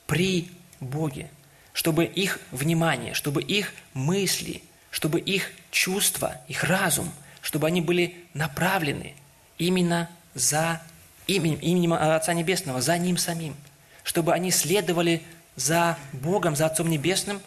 при 0.08 0.50
Боге, 0.80 1.30
чтобы 1.74 2.06
их 2.06 2.40
внимание, 2.52 3.14
чтобы 3.14 3.42
их 3.42 3.74
мысли, 3.94 4.64
чтобы 4.92 5.20
их 5.20 5.52
чувства, 5.72 6.38
их 6.48 6.64
разум, 6.64 7.12
чтобы 7.42 7.68
они 7.68 7.82
были 7.82 8.16
направлены 8.34 9.14
именно 9.58 10.10
за 10.34 10.82
именем, 11.28 11.60
именем 11.60 11.94
Отца 11.94 12.34
Небесного, 12.34 12.82
за 12.82 12.98
Ним 12.98 13.18
самим, 13.18 13.56
чтобы 14.04 14.34
они 14.34 14.52
следовали 14.52 15.22
за 15.56 15.98
Богом, 16.14 16.56
за 16.56 16.68
Отцом 16.68 16.90
Небесным, 16.90 17.42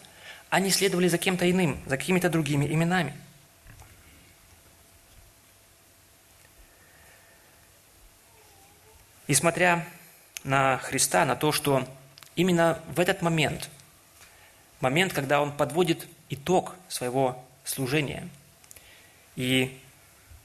не 0.59 0.69
следовали 0.71 1.07
за 1.07 1.17
кем-то 1.17 1.49
иным, 1.49 1.81
за 1.85 1.97
какими-то 1.97 2.29
другими 2.29 2.65
именами. 2.65 3.13
И 9.27 9.33
смотря 9.33 9.85
на 10.43 10.77
Христа, 10.77 11.25
на 11.25 11.35
то, 11.35 11.51
что 11.51 11.87
именно 12.35 12.79
в 12.93 12.99
этот 12.99 13.21
момент, 13.21 13.69
момент, 14.79 15.13
когда 15.13 15.41
Он 15.41 15.51
подводит 15.51 16.07
итог 16.29 16.75
своего 16.87 17.43
служения, 17.63 18.27
и 19.35 19.79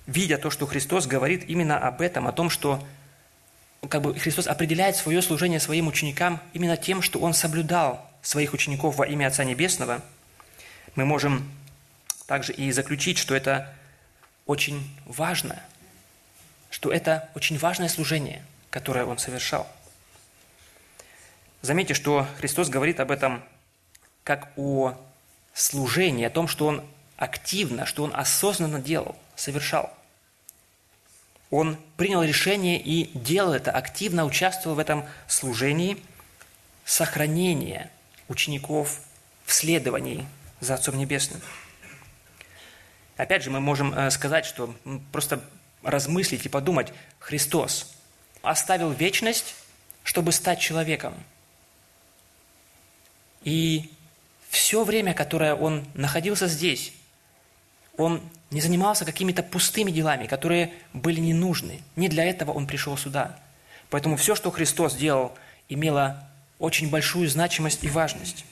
видя 0.06 0.38
то, 0.38 0.48
что 0.50 0.66
Христос 0.66 1.06
говорит 1.06 1.44
именно 1.48 1.78
об 1.78 2.00
этом, 2.00 2.26
о 2.26 2.32
том, 2.32 2.48
что 2.48 2.82
как 3.88 4.02
бы 4.02 4.18
Христос 4.18 4.46
определяет 4.46 4.96
свое 4.96 5.20
служение 5.20 5.60
своим 5.60 5.86
ученикам 5.86 6.40
именно 6.52 6.76
тем, 6.76 7.02
что 7.02 7.18
Он 7.18 7.34
соблюдал 7.34 8.07
своих 8.22 8.52
учеников 8.52 8.96
во 8.96 9.06
имя 9.06 9.26
Отца 9.26 9.44
Небесного, 9.44 10.02
мы 10.94 11.04
можем 11.04 11.50
также 12.26 12.52
и 12.52 12.70
заключить, 12.72 13.18
что 13.18 13.34
это 13.34 13.72
очень 14.46 14.88
важно, 15.06 15.62
что 16.70 16.92
это 16.92 17.28
очень 17.34 17.58
важное 17.58 17.88
служение– 17.88 18.44
которое 18.70 19.04
он 19.04 19.18
совершал. 19.18 19.66
Заметьте, 21.62 21.94
что 21.94 22.26
Христос 22.38 22.68
говорит 22.68 23.00
об 23.00 23.10
этом 23.10 23.42
как 24.24 24.52
о 24.56 24.94
служении, 25.54 26.24
о 26.24 26.30
том, 26.30 26.48
что 26.48 26.66
он 26.66 26.84
активно, 27.16 27.86
что 27.86 28.04
он 28.04 28.14
осознанно 28.14 28.80
делал, 28.80 29.16
совершал. 29.34 29.92
Он 31.50 31.78
принял 31.96 32.22
решение 32.22 32.78
и 32.78 33.10
делал 33.18 33.54
это, 33.54 33.72
активно 33.72 34.26
участвовал 34.26 34.76
в 34.76 34.78
этом 34.78 35.06
служении 35.26 36.00
сохранения 36.84 37.90
учеников 38.28 39.00
в 39.44 39.52
следовании 39.52 40.26
за 40.60 40.74
Отцом 40.74 40.96
Небесным. 40.98 41.40
Опять 43.16 43.42
же, 43.42 43.50
мы 43.50 43.60
можем 43.60 43.92
э, 43.94 44.10
сказать, 44.10 44.46
что 44.46 44.74
просто 45.12 45.42
размыслить 45.82 46.46
и 46.46 46.48
подумать, 46.48 46.92
Христос, 47.18 47.94
оставил 48.42 48.90
вечность, 48.90 49.54
чтобы 50.04 50.32
стать 50.32 50.60
человеком. 50.60 51.14
И 53.42 53.90
все 54.50 54.84
время, 54.84 55.14
которое 55.14 55.54
он 55.54 55.84
находился 55.94 56.46
здесь, 56.46 56.92
он 57.96 58.22
не 58.50 58.60
занимался 58.60 59.04
какими-то 59.04 59.42
пустыми 59.42 59.90
делами, 59.90 60.26
которые 60.26 60.72
были 60.92 61.20
не 61.20 61.34
нужны. 61.34 61.80
Не 61.96 62.08
для 62.08 62.24
этого 62.24 62.52
он 62.52 62.66
пришел 62.66 62.96
сюда. 62.96 63.38
Поэтому 63.90 64.16
все, 64.16 64.34
что 64.34 64.50
Христос 64.50 64.94
делал, 64.94 65.36
имело 65.68 66.28
очень 66.58 66.90
большую 66.90 67.28
значимость 67.28 67.84
и 67.84 67.88
важность. 67.88 68.44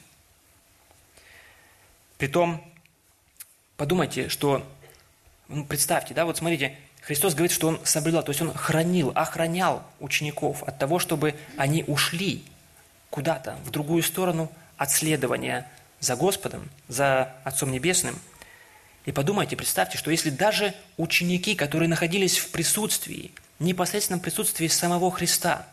Притом, 2.19 2.65
подумайте, 3.77 4.29
что, 4.29 4.67
ну, 5.49 5.65
представьте, 5.65 6.15
да, 6.15 6.25
вот 6.25 6.39
смотрите, 6.39 6.77
Христос 7.03 7.35
говорит, 7.35 7.53
что 7.53 7.69
Он 7.69 7.81
соблюдал, 7.85 8.23
то 8.23 8.31
есть 8.31 8.41
Он 8.41 8.53
хранил, 8.53 9.13
охранял 9.15 9.83
учеников 10.01 10.63
от 10.63 10.79
того, 10.79 10.99
чтобы 10.99 11.35
они 11.57 11.85
ушли 11.87 12.43
куда-то, 13.11 13.57
в 13.65 13.71
другую 13.71 14.03
сторону 14.03 14.51
от 14.77 14.91
следования 14.91 15.71
за 16.01 16.17
Господом, 16.17 16.69
за 16.89 17.35
Отцом 17.45 17.71
Небесным. 17.71 18.19
И 19.05 19.13
подумайте, 19.13 19.57
представьте, 19.57 19.99
что 19.99 20.11
если 20.11 20.31
даже 20.31 20.75
ученики, 20.97 21.55
которые 21.55 21.89
находились 21.89 22.39
в 22.39 22.51
присутствии, 22.51 23.31
непосредственном 23.59 24.21
присутствии 24.21 24.67
самого 24.67 25.11
Христа, 25.13 25.67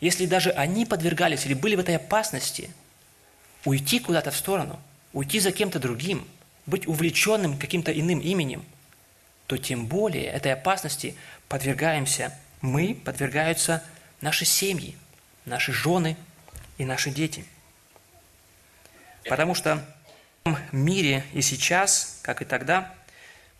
если 0.00 0.26
даже 0.26 0.50
они 0.50 0.86
подвергались 0.86 1.46
или 1.46 1.54
были 1.54 1.76
в 1.76 1.80
этой 1.80 1.96
опасности, 1.96 2.70
уйти 3.64 4.00
куда-то 4.00 4.30
в 4.30 4.36
сторону, 4.36 4.78
уйти 5.12 5.40
за 5.40 5.52
кем-то 5.52 5.78
другим, 5.78 6.26
быть 6.66 6.86
увлеченным 6.86 7.58
каким-то 7.58 7.92
иным 7.92 8.20
именем– 8.20 8.64
то 9.46 9.56
тем 9.56 9.86
более 9.86 10.24
этой 10.24 10.52
опасности 10.52 11.16
подвергаемся 11.48 12.36
мы, 12.60 12.94
подвергаются 12.94 13.82
наши 14.20 14.44
семьи, 14.44 14.96
наши 15.44 15.72
жены 15.72 16.16
и 16.78 16.84
наши 16.84 17.10
дети. 17.10 17.44
Потому 19.28 19.54
что 19.54 19.84
в 20.44 20.58
мире 20.72 21.24
и 21.32 21.42
сейчас, 21.42 22.18
как 22.22 22.42
и 22.42 22.44
тогда, 22.44 22.92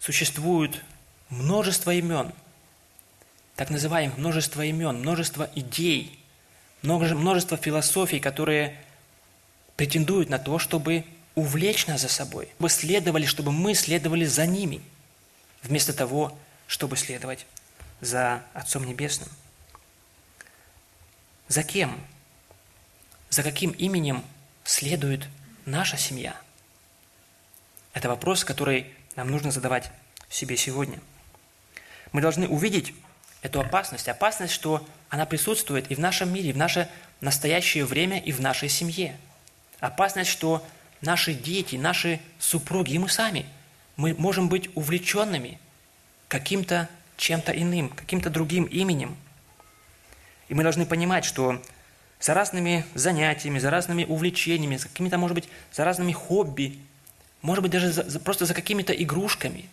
существует 0.00 0.82
множество 1.28 1.92
имен, 1.92 2.32
так 3.54 3.70
называемых 3.70 4.18
множество 4.18 4.62
имен, 4.62 4.98
множество 4.98 5.48
идей, 5.54 6.18
множество 6.86 7.56
философий, 7.56 8.20
которые 8.20 8.76
претендуют 9.76 10.30
на 10.30 10.38
то, 10.38 10.58
чтобы 10.58 11.04
увлечь 11.34 11.86
нас 11.86 12.00
за 12.00 12.08
собой, 12.08 12.48
чтобы 12.56 12.70
следовали, 12.70 13.26
чтобы 13.26 13.52
мы 13.52 13.74
следовали 13.74 14.24
за 14.24 14.46
ними– 14.46 14.80
вместо 15.66 15.92
того, 15.92 16.36
чтобы 16.66 16.96
следовать 16.96 17.46
за 18.00 18.42
Отцом 18.54 18.84
Небесным. 18.84 19.28
За 21.48 21.62
кем? 21.62 22.00
За 23.30 23.42
каким 23.42 23.70
именем 23.72 24.24
следует 24.64 25.28
наша 25.64 25.96
семья? 25.96 26.36
Это 27.92 28.08
вопрос, 28.08 28.44
который 28.44 28.92
нам 29.14 29.30
нужно 29.30 29.50
задавать 29.50 29.90
себе 30.28 30.56
сегодня. 30.56 31.00
Мы 32.12 32.20
должны 32.20 32.48
увидеть 32.48 32.94
эту 33.42 33.60
опасность, 33.60 34.08
опасность, 34.08 34.52
что 34.52 34.86
она 35.08 35.26
присутствует 35.26 35.90
и 35.90 35.94
в 35.94 35.98
нашем 35.98 36.32
мире, 36.32 36.50
и 36.50 36.52
в 36.52 36.56
наше 36.56 36.88
настоящее 37.20 37.84
время, 37.84 38.18
и 38.18 38.32
в 38.32 38.40
нашей 38.40 38.68
семье. 38.68 39.16
Опасность, 39.80 40.30
что 40.30 40.66
наши 41.00 41.34
дети, 41.34 41.76
наши 41.76 42.20
супруги 42.38 42.92
и 42.92 42.98
мы 42.98 43.08
сами– 43.08 43.46
мы 43.96 44.14
можем 44.14 44.48
быть 44.50 44.68
увлеченными 44.76 45.58
каким-то 46.28 46.88
чем-то 47.16 47.52
иным, 47.52 47.88
каким-то 47.88 48.28
другим 48.28 48.64
именем. 48.64 49.16
И 50.48 50.54
мы 50.54 50.62
должны 50.62 50.84
понимать, 50.84 51.24
что 51.24 51.62
за 52.20 52.34
разными 52.34 52.84
занятиями, 52.94 53.58
за 53.58 53.70
разными 53.70 54.04
увлечениями, 54.04 54.76
за 54.76 54.88
какими-то, 54.88 55.16
может 55.16 55.34
быть, 55.34 55.48
за 55.72 55.84
разными 55.84 56.12
хобби 56.12 56.78
может 57.42 57.62
быть, 57.62 57.70
даже 57.70 57.92
за, 57.92 58.18
просто 58.18 58.44
за 58.44 58.54
какими-то 58.54 58.92
игрушками 58.92 59.66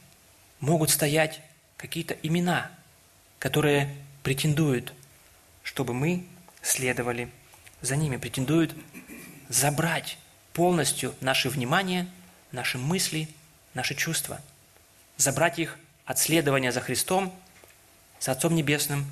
могут 0.59 0.91
стоять 0.91 1.41
какие-то 1.75 2.13
имена, 2.21 2.69
которые 3.39 3.89
претендуют, 4.21 4.93
чтобы 5.73 5.95
мы 5.95 6.23
следовали 6.61 7.31
за 7.81 7.95
ними, 7.95 8.17
претендуют 8.17 8.75
забрать 9.49 10.19
полностью 10.53 11.15
наше 11.19 11.49
внимание, 11.49 12.07
наши 12.51 12.77
мысли, 12.77 13.27
наши 13.73 13.95
чувства, 13.95 14.39
забрать 15.17 15.57
их 15.57 15.79
от 16.05 16.19
следования 16.19 16.71
за 16.71 16.79
Христом, 16.79 17.33
за 18.19 18.33
Отцом 18.33 18.53
Небесным 18.53 19.03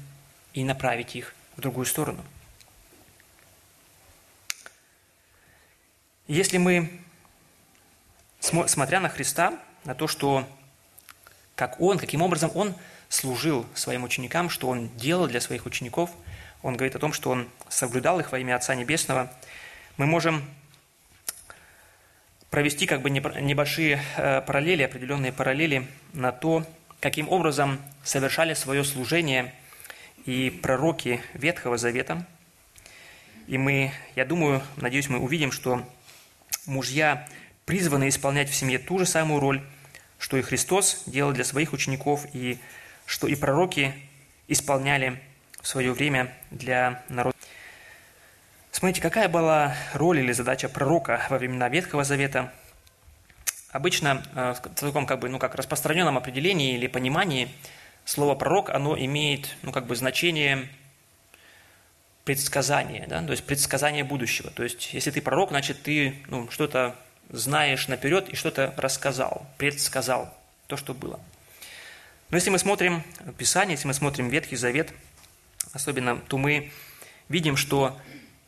и 0.53 0.63
направить 0.63 1.15
их 1.15 1.34
в 1.58 1.62
другую 1.62 1.88
сторону. 1.88 2.24
Если 6.27 6.60
мы, 6.60 6.91
смотря 8.39 9.00
на 9.00 9.10
Христа, 9.10 9.60
на 9.84 9.96
то, 9.96 10.08
что 10.08 10.48
как 11.56 11.82
Он, 11.82 11.98
каким 11.98 12.22
образом 12.22 12.51
Он 12.53 12.75
служил 13.10 13.65
своим 13.74 14.03
ученикам, 14.03 14.51
что 14.51 14.68
Он 14.68 14.96
делал 14.96 15.25
для 15.25 15.41
своих 15.41 15.65
учеников, 15.65 16.12
Он 16.63 16.75
говорит 16.75 16.96
о 16.96 17.00
том, 17.00 17.13
что 17.13 17.32
Он 17.32 17.48
соблюдал 17.70 18.20
их 18.20 18.32
во 18.32 18.39
имя 18.39 18.56
Отца 18.56 18.75
Небесного, 18.75 19.32
мы 19.98 20.06
можем 20.06 20.44
провести 22.50 22.86
как 22.86 23.01
бы 23.01 23.10
небольшие 23.10 24.01
э, 24.18 24.41
параллели, 24.41 24.84
определенные 24.84 25.32
параллели 25.32 25.88
на 26.13 26.32
то, 26.32 26.65
каким 27.00 27.30
образом 27.30 27.80
совершали 28.03 28.53
свое 28.53 28.84
служение 28.84 29.53
и 30.25 30.50
пророки 30.50 31.22
Ветхого 31.34 31.77
Завета. 31.77 32.25
И 33.48 33.58
мы, 33.58 33.91
я 34.15 34.25
думаю, 34.25 34.62
надеюсь, 34.75 35.10
мы 35.10 35.20
увидим, 35.20 35.51
что 35.51 35.88
мужья 36.65 37.27
призваны 37.65 38.10
исполнять 38.10 38.50
в 38.50 38.56
семье 38.56 38.80
ту 38.80 39.00
же 39.00 39.06
самую 39.06 39.39
роль, 39.39 39.62
что 40.20 40.38
и 40.38 40.41
Христос 40.41 41.03
делал 41.06 41.32
для 41.32 41.44
своих 41.44 41.74
учеников, 41.74 42.27
и 42.34 42.60
что 43.06 43.27
и 43.27 43.36
пророки 43.36 43.94
исполняли 44.48 45.22
в 45.62 45.68
свое 45.68 45.94
время 45.94 46.34
для 46.50 47.03
народа. 47.10 47.36
Смотрите, 48.72 49.01
какая 49.01 49.27
была 49.30 49.75
роль 49.94 50.20
или 50.20 50.32
задача 50.32 50.70
пророка 50.70 51.25
во 51.30 51.38
времена 51.38 51.70
Ветхого 51.70 52.03
Завета? 52.03 52.51
Обычно 53.72 54.24
э, 54.34 54.53
в 54.53 54.70
таком 54.75 55.06
как 55.06 55.20
бы, 55.20 55.30
ну, 55.30 55.39
как 55.39 55.56
распространенном 55.56 56.18
определении 56.18 56.75
или 56.75 56.88
понимании 56.88 57.50
слово 58.06 58.36
пророк, 58.36 58.70
оно 58.70 58.98
имеет 58.98 59.56
ну, 59.62 59.72
как 59.72 59.86
бы 59.86 59.96
значение 59.96 60.68
предсказания, 62.24 63.08
да? 63.08 63.22
то 63.24 63.32
есть 63.32 63.46
предсказание 63.46 64.03
будущего. 64.03 64.51
То 64.51 64.63
есть 64.63 64.94
если 64.94 65.12
ты 65.12 65.22
пророк, 65.22 65.50
значит 65.50 65.84
ты 65.84 66.15
ну, 66.27 66.50
что-то 66.50 66.96
знаешь 67.30 67.88
наперед 67.88 68.30
и 68.30 68.36
что-то 68.36 68.74
рассказал, 68.77 69.48
предсказал 69.58 70.34
то, 70.68 70.77
что 70.77 70.94
было. 70.94 71.20
Но 72.30 72.38
если 72.38 72.50
мы 72.50 72.60
смотрим 72.60 73.03
Писание, 73.38 73.74
если 73.74 73.88
мы 73.88 73.94
смотрим 73.94 74.30
Ветхий 74.30 74.56
Завет, 74.56 74.94
особенно, 75.74 76.18
то 76.18 76.38
мы 76.38 76.72
видим, 77.30 77.58
что 77.58 78.00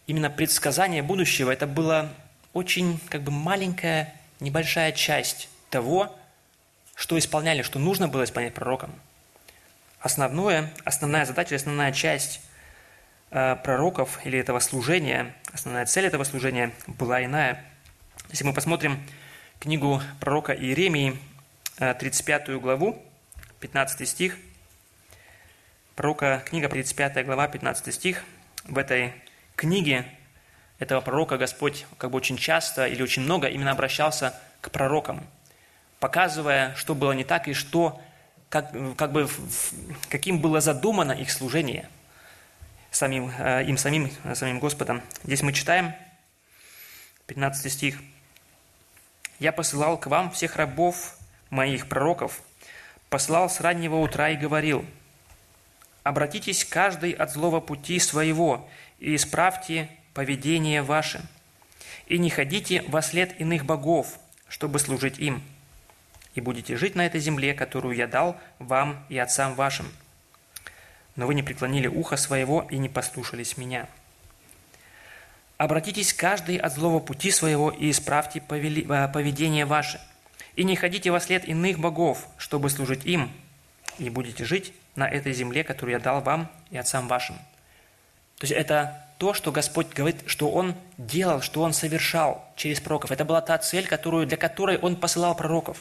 именно 0.07 0.29
предсказание 0.29 1.01
будущего– 1.01 1.51
это 1.53 1.67
была 1.67 2.09
очень 2.53 2.99
как 3.09 3.23
бы 3.23 3.31
маленькая, 3.31 4.13
небольшая 4.39 4.91
часть 4.91 5.49
того, 5.69 6.15
что 6.95 7.17
исполняли, 7.17 7.61
что 7.61 7.79
нужно 7.79 8.07
было 8.07 8.23
исполнять 8.23 8.53
пророкам. 8.53 8.93
Основное, 9.99 10.71
основная 10.83 11.25
задача, 11.25 11.55
основная 11.55 11.91
часть 11.91 12.41
э, 13.31 13.55
пророков 13.63 14.19
или 14.25 14.37
этого 14.37 14.59
служения, 14.59 15.33
основная 15.51 15.85
цель 15.85 16.05
этого 16.05 16.23
служения 16.25 16.71
была 16.87 17.23
иная. 17.23 17.63
Если 18.29 18.43
мы 18.43 18.53
посмотрим 18.53 19.01
книгу 19.59 20.01
пророка 20.19 20.53
Иеремии, 20.53 21.17
35 21.77 22.49
э, 22.49 22.59
главу, 22.59 23.01
15 23.61 24.07
стих, 24.07 24.37
пророка, 25.95 26.41
книга 26.45 26.69
35 26.69 27.25
глава, 27.25 27.47
15 27.47 27.93
стих, 27.93 28.23
в 28.65 28.77
этой 28.77 29.13
книге 29.55 30.05
этого 30.79 31.01
пророка 31.01 31.37
Господь 31.37 31.85
как 31.97 32.11
бы 32.11 32.17
очень 32.17 32.37
часто 32.37 32.87
или 32.87 33.01
очень 33.03 33.21
много 33.21 33.47
именно 33.47 33.71
обращался 33.71 34.33
к 34.61 34.71
пророкам, 34.71 35.25
показывая, 35.99 36.73
что 36.75 36.95
было 36.95 37.11
не 37.11 37.23
так 37.23 37.47
и 37.47 37.53
что, 37.53 38.01
как, 38.49 38.71
как 38.97 39.11
бы, 39.11 39.29
каким 40.09 40.39
было 40.39 40.61
задумано 40.61 41.11
их 41.11 41.31
служение 41.31 41.87
самим, 42.91 43.31
э, 43.37 43.63
им 43.65 43.77
самим, 43.77 44.11
самим 44.33 44.59
Господом. 44.59 45.01
Здесь 45.23 45.41
мы 45.41 45.53
читаем 45.53 45.93
15 47.27 47.71
стих. 47.71 47.99
«Я 49.39 49.51
посылал 49.51 49.97
к 49.97 50.07
вам 50.07 50.31
всех 50.31 50.55
рабов 50.55 51.15
моих 51.49 51.87
пророков, 51.87 52.41
послал 53.09 53.49
с 53.49 53.61
раннего 53.61 53.97
утра 53.97 54.29
и 54.29 54.37
говорил, 54.37 54.85
«Обратитесь 56.03 56.65
каждый 56.65 57.11
от 57.11 57.31
злого 57.31 57.59
пути 57.59 57.99
своего 57.99 58.69
и 58.99 59.15
исправьте 59.15 59.89
поведение 60.13 60.81
ваше, 60.81 61.21
и 62.07 62.17
не 62.17 62.29
ходите 62.29 62.83
во 62.87 63.01
след 63.01 63.39
иных 63.39 63.65
богов, 63.65 64.19
чтобы 64.47 64.79
служить 64.79 65.17
им, 65.19 65.41
и 66.35 66.41
будете 66.41 66.75
жить 66.77 66.95
на 66.95 67.05
этой 67.05 67.19
земле, 67.19 67.53
которую 67.53 67.95
я 67.95 68.07
дал 68.07 68.39
вам 68.59 69.05
и 69.09 69.17
отцам 69.17 69.55
вашим. 69.55 69.91
Но 71.15 71.27
вы 71.27 71.35
не 71.35 71.43
преклонили 71.43 71.87
ухо 71.87 72.17
своего 72.17 72.67
и 72.69 72.77
не 72.77 72.89
послушались 72.89 73.57
меня. 73.57 73.87
Обратитесь 75.57 76.13
каждый 76.13 76.57
от 76.57 76.73
злого 76.73 76.99
пути 76.99 77.31
своего 77.31 77.69
и 77.69 77.91
исправьте 77.91 78.39
э, 78.39 79.07
поведение 79.07 79.65
ваше, 79.65 80.01
и 80.55 80.63
не 80.63 80.75
ходите 80.75 81.11
во 81.11 81.19
след 81.19 81.47
иных 81.47 81.79
богов, 81.79 82.27
чтобы 82.37 82.69
служить 82.69 83.05
им, 83.05 83.31
и 83.99 84.09
будете 84.09 84.43
жить 84.43 84.73
на 84.95 85.07
этой 85.07 85.33
земле, 85.33 85.63
которую 85.63 85.93
я 85.93 85.99
дал 85.99 86.21
вам 86.21 86.49
и 86.69 86.77
отцам 86.77 87.07
вашим. 87.07 87.35
То 88.37 88.45
есть 88.45 88.53
это 88.53 89.03
то, 89.17 89.33
что 89.33 89.51
Господь 89.51 89.87
говорит, 89.93 90.23
что 90.25 90.49
Он 90.49 90.75
делал, 90.97 91.41
что 91.41 91.61
Он 91.61 91.73
совершал 91.73 92.45
через 92.55 92.79
пророков. 92.79 93.11
Это 93.11 93.25
была 93.25 93.41
та 93.41 93.57
цель, 93.57 93.87
которую, 93.87 94.27
для 94.27 94.37
которой 94.37 94.77
Он 94.77 94.95
посылал 94.95 95.35
пророков. 95.35 95.77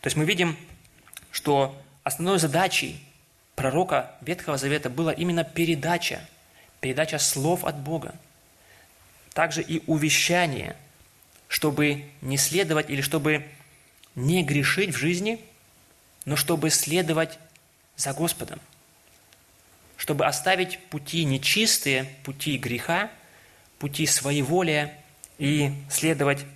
То 0.00 0.06
есть 0.06 0.16
мы 0.16 0.24
видим, 0.24 0.56
что 1.30 1.76
основной 2.04 2.38
задачей 2.38 3.02
пророка 3.54 4.12
Ветхого 4.20 4.56
Завета 4.56 4.90
была 4.90 5.12
именно 5.12 5.44
передача, 5.44 6.20
передача 6.80 7.18
слов 7.18 7.64
от 7.64 7.78
Бога. 7.78 8.14
Также 9.34 9.62
и 9.62 9.82
увещание, 9.86 10.76
чтобы 11.48 12.04
не 12.20 12.36
следовать 12.36 12.90
или 12.90 13.00
чтобы 13.00 13.46
не 14.14 14.42
грешить 14.42 14.94
в 14.94 14.98
жизни, 14.98 15.40
но 16.24 16.36
чтобы 16.36 16.70
следовать 16.70 17.38
за 18.00 18.12
Господом 18.12 18.60
чтобы 20.00 20.24
оставить 20.24 20.78
пути 20.86 21.26
нечистые, 21.26 22.04
пути 22.24 22.56
греха, 22.56 23.10
пути 23.78 24.06
своеволия 24.06 24.98
и 25.36 25.74
следовать 25.90 26.46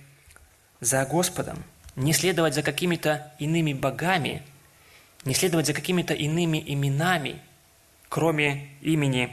за 0.79 1.05
Господом, 1.05 1.63
не 1.95 2.11
следовать 2.11 2.55
за 2.55 2.63
какими-то 2.63 3.31
иными 3.37 3.73
богами, 3.73 4.41
не 5.25 5.35
следовать 5.35 5.67
за 5.67 5.73
какими-то 5.75 6.15
иными 6.15 6.57
именами, 6.65 7.39
кроме 8.09 8.71
имени 8.81 9.31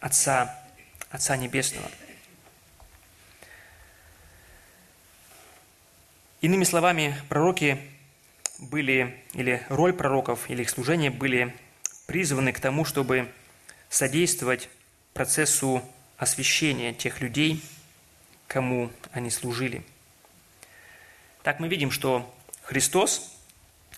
Отца, 0.00 0.62
Отца 1.10 1.38
Небесного. 1.38 1.90
Иными 6.42 6.64
словами, 6.64 7.16
пророки 7.30 7.80
были, 8.58 9.22
или 9.34 9.62
роль 9.68 9.92
пророков, 9.92 10.48
или 10.50 10.62
их 10.62 10.70
служение 10.70 11.10
были 11.10 11.54
призваны 12.06 12.52
к 12.52 12.60
тому, 12.60 12.84
чтобы 12.84 13.30
содействовать 13.88 14.68
процессу 15.12 15.82
освящения 16.18 16.92
тех 16.92 17.20
людей, 17.20 17.62
кому 18.46 18.90
они 19.12 19.30
служили. 19.30 19.82
Так 21.42 21.60
мы 21.60 21.68
видим, 21.68 21.90
что 21.90 22.32
Христос 22.62 23.32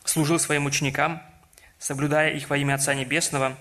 служил 0.05 0.39
своим 0.39 0.67
ученикам, 0.67 1.23
соблюдая 1.79 2.33
их 2.33 2.51
во 2.51 2.57
имя 2.57 2.75
Отца 2.75 2.95
Небесного. 2.95 3.57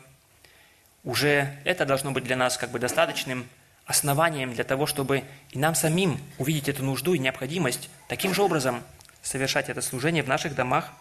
Уже 1.03 1.57
это 1.63 1.85
должно 1.85 2.11
быть 2.11 2.23
для 2.23 2.35
нас 2.35 2.57
как 2.57 2.71
бы 2.71 2.79
достаточным 2.79 3.47
основанием 3.85 4.53
для 4.53 4.63
того, 4.63 4.85
чтобы 4.85 5.23
и 5.51 5.59
нам 5.59 5.75
самим 5.75 6.19
увидеть 6.37 6.67
эту 6.67 6.83
нужду 6.83 7.13
и 7.13 7.19
необходимость 7.19 7.89
таким 8.09 8.33
же 8.33 8.41
образом 8.41 8.83
совершать 9.27 9.69
это 9.69 9.81
служение 9.81 10.23
в 10.23 10.27
наших 10.27 10.55
домах. 10.55 10.91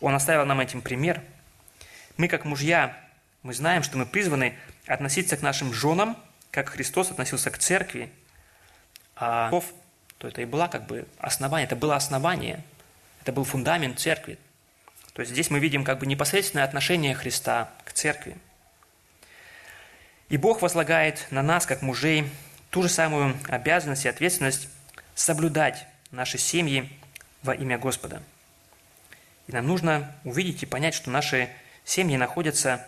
Он 0.00 0.14
оставил 0.14 0.44
нам 0.44 0.60
этим 0.60 0.82
пример. 0.82 1.22
Мы, 2.16 2.28
как 2.28 2.44
мужья, 2.44 2.96
мы 3.42 3.54
знаем, 3.54 3.82
что 3.82 3.96
мы 3.96 4.06
призваны 4.06 4.56
относиться 4.86 5.36
к 5.36 5.42
нашим 5.42 5.72
женам, 5.72 6.16
как 6.50 6.68
Христос 6.68 7.10
относился 7.10 7.50
к 7.50 7.58
церкви. 7.58 8.12
А 9.16 9.50
то 10.18 10.28
это 10.28 10.42
и 10.42 10.44
было 10.44 10.68
как 10.68 10.86
бы 10.86 11.06
основание, 11.18 11.66
это 11.66 11.76
было 11.76 11.96
основание, 11.96 12.62
это 13.22 13.32
был 13.32 13.44
фундамент 13.44 13.98
церкви. 13.98 14.38
То 15.12 15.22
есть 15.22 15.32
здесь 15.32 15.50
мы 15.50 15.58
видим 15.58 15.84
как 15.84 16.00
бы 16.00 16.06
непосредственное 16.06 16.64
отношение 16.64 17.14
Христа 17.14 17.70
к 17.84 17.92
церкви. 17.92 18.36
И 20.28 20.36
Бог 20.36 20.60
возлагает 20.60 21.26
на 21.30 21.42
нас, 21.42 21.66
как 21.66 21.82
мужей, 21.82 22.30
ту 22.70 22.82
же 22.82 22.88
самую 22.88 23.36
обязанность 23.48 24.04
и 24.04 24.08
ответственность 24.08 24.68
соблюдать 25.14 25.86
наши 26.10 26.36
семьи, 26.38 26.92
во 27.42 27.54
имя 27.54 27.78
Господа. 27.78 28.22
И 29.46 29.52
нам 29.52 29.66
нужно 29.66 30.14
увидеть 30.24 30.62
и 30.62 30.66
понять, 30.66 30.94
что 30.94 31.10
наши 31.10 31.48
семьи 31.84 32.16
находятся 32.16 32.86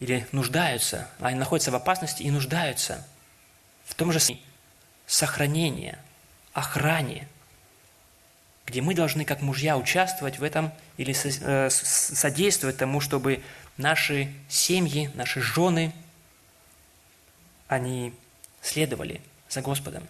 или 0.00 0.26
нуждаются, 0.32 1.08
они 1.20 1.38
находятся 1.38 1.70
в 1.70 1.74
опасности 1.74 2.22
и 2.22 2.30
нуждаются 2.30 3.06
в 3.84 3.94
том 3.94 4.12
же 4.12 4.20
сохранении, 5.06 5.96
охране, 6.52 7.28
где 8.66 8.82
мы 8.82 8.94
должны, 8.94 9.24
как 9.24 9.42
мужья, 9.42 9.76
участвовать 9.76 10.38
в 10.38 10.42
этом 10.42 10.72
или 10.96 11.14
э, 11.14 11.70
содействовать 11.70 12.76
тому, 12.76 13.00
чтобы 13.00 13.42
наши 13.76 14.32
семьи, 14.48 15.10
наши 15.14 15.40
жены, 15.40 15.92
они 17.68 18.12
следовали 18.60 19.20
за 19.48 19.62
Господом, 19.62 20.06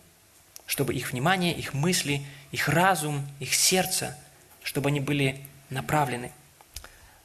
чтобы 0.66 0.94
их 0.94 1.12
внимание, 1.12 1.54
их 1.54 1.74
мысли, 1.74 2.24
их 2.50 2.68
разум, 2.68 3.26
их 3.40 3.54
сердце, 3.54 4.16
чтобы 4.62 4.88
они 4.88 5.00
были 5.00 5.40
направлены 5.70 6.32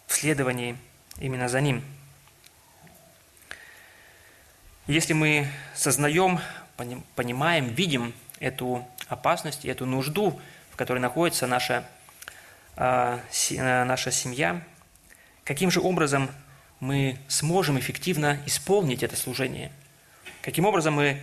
в 0.08 0.14
следовании 0.14 0.78
именно 1.20 1.50
за 1.50 1.62
Ним. 1.62 1.84
Если 4.88 5.14
мы 5.14 5.48
сознаем, 5.76 6.40
понимаем, 7.16 7.70
видим 7.70 8.14
эту 8.40 8.88
опасность, 9.08 9.66
эту 9.66 9.86
нужду, 9.86 10.40
в 10.72 10.76
которой 10.76 11.00
находится 11.00 11.48
наша, 11.48 11.86
а, 12.76 13.22
э, 13.52 13.84
наша 13.84 14.12
семья, 14.12 14.62
каким 15.44 15.72
же 15.72 15.80
образом 15.80 16.30
мы 16.80 17.18
сможем 17.28 17.80
эффективно 17.80 18.40
исполнить 18.46 19.04
это 19.04 19.16
служение? 19.16 19.72
Каким 20.42 20.66
образом 20.66 20.96
мы 20.96 21.22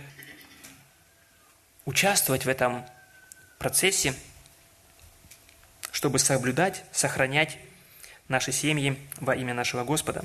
участвовать 1.85 2.45
в 2.45 2.49
этом 2.49 2.85
процессе, 3.57 4.13
чтобы 5.91 6.19
соблюдать, 6.19 6.83
сохранять 6.91 7.57
наши 8.27 8.51
семьи 8.51 8.97
во 9.19 9.35
имя 9.35 9.53
нашего 9.53 9.83
Господа. 9.83 10.23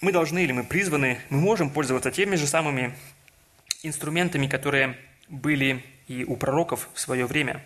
Мы 0.00 0.10
должны 0.12 0.42
или 0.42 0.52
мы 0.52 0.64
призваны, 0.64 1.20
мы 1.28 1.40
можем 1.40 1.70
пользоваться 1.70 2.10
теми 2.10 2.36
же 2.36 2.46
самыми 2.46 2.96
инструментами, 3.82 4.46
которые 4.46 4.96
были 5.28 5.84
и 6.08 6.24
у 6.24 6.36
пророков 6.36 6.88
в 6.94 7.00
свое 7.00 7.26
время. 7.26 7.62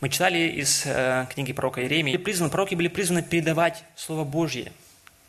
Мы 0.00 0.08
читали 0.08 0.48
из 0.48 0.82
э, 0.84 1.26
книги 1.30 1.52
пророка 1.52 1.80
Иеремии, 1.80 2.16
призваны, 2.16 2.50
пророки 2.50 2.74
были 2.74 2.88
призваны 2.88 3.22
передавать 3.22 3.84
Слово 3.94 4.24
Божье 4.24 4.72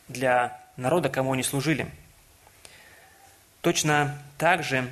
для 0.08 0.60
народа, 0.78 1.10
кому 1.10 1.34
они 1.34 1.44
служили. 1.44 1.88
Точно 3.62 4.20
так 4.38 4.64
же 4.64 4.92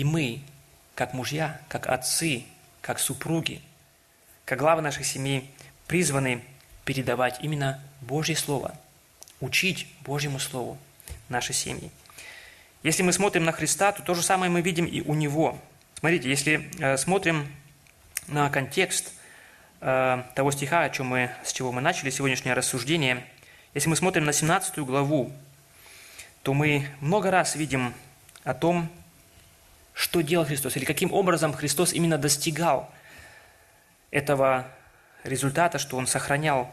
и 0.00 0.04
мы, 0.04 0.40
как 0.94 1.12
мужья, 1.12 1.60
как 1.68 1.86
отцы, 1.86 2.44
как 2.80 2.98
супруги, 2.98 3.60
как 4.46 4.58
главы 4.58 4.80
наших 4.80 5.04
семей, 5.04 5.50
призваны 5.86 6.42
передавать 6.86 7.38
именно 7.42 7.84
Божье 8.00 8.34
Слово, 8.34 8.74
учить 9.40 9.86
Божьему 10.00 10.38
Слову 10.38 10.78
наши 11.28 11.52
семьи. 11.52 11.90
Если 12.82 13.02
мы 13.02 13.12
смотрим 13.12 13.44
на 13.44 13.52
Христа, 13.52 13.92
то 13.92 14.02
то 14.02 14.14
же 14.14 14.22
самое 14.22 14.50
мы 14.50 14.62
видим 14.62 14.86
и 14.86 15.02
у 15.02 15.12
Него. 15.12 15.58
Смотрите, 15.98 16.30
если 16.30 16.70
э, 16.78 16.96
смотрим 16.96 17.46
на 18.26 18.48
контекст 18.48 19.12
э, 19.82 20.22
того 20.34 20.50
стиха, 20.50 20.84
о 20.84 20.88
чем 20.88 21.08
мы, 21.08 21.30
с 21.44 21.52
чего 21.52 21.72
мы 21.72 21.82
начали 21.82 22.08
сегодняшнее 22.08 22.54
рассуждение, 22.54 23.22
если 23.74 23.90
мы 23.90 23.96
смотрим 23.96 24.24
на 24.24 24.32
17 24.32 24.78
главу, 24.78 25.30
то 26.42 26.54
мы 26.54 26.88
много 27.00 27.30
раз 27.30 27.54
видим 27.54 27.92
о 28.44 28.54
том, 28.54 28.88
что 29.94 30.20
делал 30.20 30.44
Христос, 30.44 30.76
или 30.76 30.84
каким 30.84 31.12
образом 31.12 31.52
Христос 31.52 31.92
именно 31.92 32.18
достигал 32.18 32.90
этого 34.10 34.66
результата, 35.24 35.78
что 35.78 35.96
Он 35.96 36.06
сохранял 36.06 36.72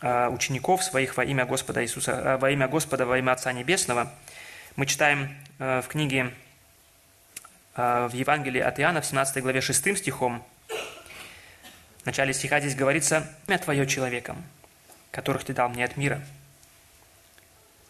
а, 0.00 0.28
учеников 0.28 0.82
своих 0.84 1.16
во 1.16 1.24
имя 1.24 1.44
Господа 1.46 1.82
Иисуса, 1.82 2.34
а, 2.34 2.38
во 2.38 2.50
имя 2.50 2.68
Господа, 2.68 3.06
во 3.06 3.18
имя 3.18 3.32
Отца 3.32 3.52
Небесного. 3.52 4.12
Мы 4.76 4.86
читаем 4.86 5.36
а, 5.58 5.82
в 5.82 5.88
книге 5.88 6.32
в 7.76 8.10
Евангелии 8.12 8.60
от 8.60 8.78
Иоанна 8.80 9.00
в 9.00 9.06
17 9.06 9.42
главе 9.42 9.60
6 9.60 9.96
стихом, 9.96 10.44
в 12.02 12.06
начале 12.06 12.32
стиха 12.32 12.60
здесь 12.60 12.74
говорится 12.74 13.28
«Имя 13.46 13.58
Твое 13.58 13.86
человеком, 13.86 14.42
которых 15.10 15.44
Ты 15.44 15.52
дал 15.52 15.68
мне 15.68 15.84
от 15.84 15.98
мира». 15.98 16.22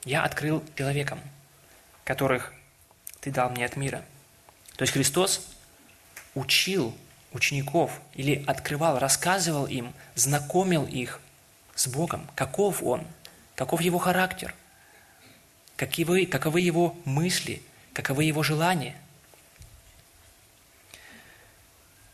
Я 0.04 0.24
открыл 0.24 0.64
человеком, 0.76 1.20
которых 2.04 2.52
Ты 3.20 3.30
дал 3.30 3.50
мне 3.50 3.64
от 3.64 3.76
мира– 3.76 4.04
то 4.80 4.84
есть 4.84 4.94
Христос 4.94 5.46
учил 6.34 6.96
учеников 7.32 8.00
или 8.14 8.42
открывал, 8.46 8.98
рассказывал 8.98 9.66
им, 9.66 9.92
знакомил 10.14 10.86
их 10.86 11.20
с 11.74 11.86
Богом, 11.86 12.26
каков 12.34 12.82
Он, 12.82 13.06
каков 13.56 13.82
Его 13.82 13.98
характер, 13.98 14.54
каковы, 15.76 16.24
каковы 16.24 16.62
Его 16.62 16.96
мысли, 17.04 17.62
каковы 17.92 18.24
Его 18.24 18.42
желания. 18.42 18.96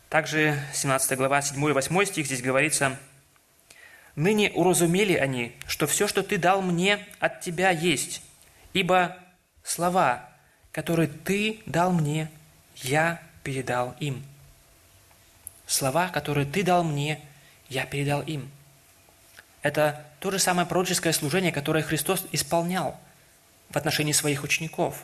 Также 0.08 0.60
17 0.74 1.16
глава, 1.16 1.40
7 1.40 1.68
и 1.68 1.72
8 1.72 2.04
стих 2.04 2.26
здесь 2.26 2.42
говорится, 2.42 2.98
«Ныне 4.16 4.50
уразумели 4.50 5.14
они, 5.14 5.54
что 5.68 5.86
все, 5.86 6.08
что 6.08 6.24
Ты 6.24 6.36
дал 6.36 6.62
мне, 6.62 7.06
от 7.20 7.42
Тебя 7.42 7.70
есть, 7.70 8.22
ибо 8.72 9.16
слова, 9.62 10.35
которые 10.76 11.08
Ты 11.08 11.62
дал 11.64 11.90
мне, 11.90 12.30
я 12.76 13.22
передал 13.42 13.96
им. 13.98 14.22
Слова, 15.66 16.08
которые 16.08 16.44
ты 16.44 16.62
дал 16.62 16.84
мне, 16.84 17.18
я 17.70 17.86
передал 17.86 18.20
им. 18.20 18.50
Это 19.62 20.04
то 20.20 20.30
же 20.30 20.38
самое 20.38 20.68
пророческое 20.68 21.14
служение, 21.14 21.50
которое 21.50 21.82
Христос 21.82 22.26
исполнял 22.30 23.00
в 23.70 23.76
отношении 23.76 24.12
своих 24.12 24.44
учеников. 24.44 25.02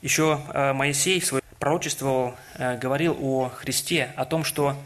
Еще 0.00 0.40
э, 0.54 0.72
Моисей 0.72 1.18
в 1.18 1.26
своем 1.26 1.44
пророчествовал, 1.58 2.36
э, 2.54 2.78
говорил 2.78 3.18
о 3.20 3.48
Христе, 3.48 4.12
о 4.14 4.24
том, 4.24 4.44
что 4.44 4.80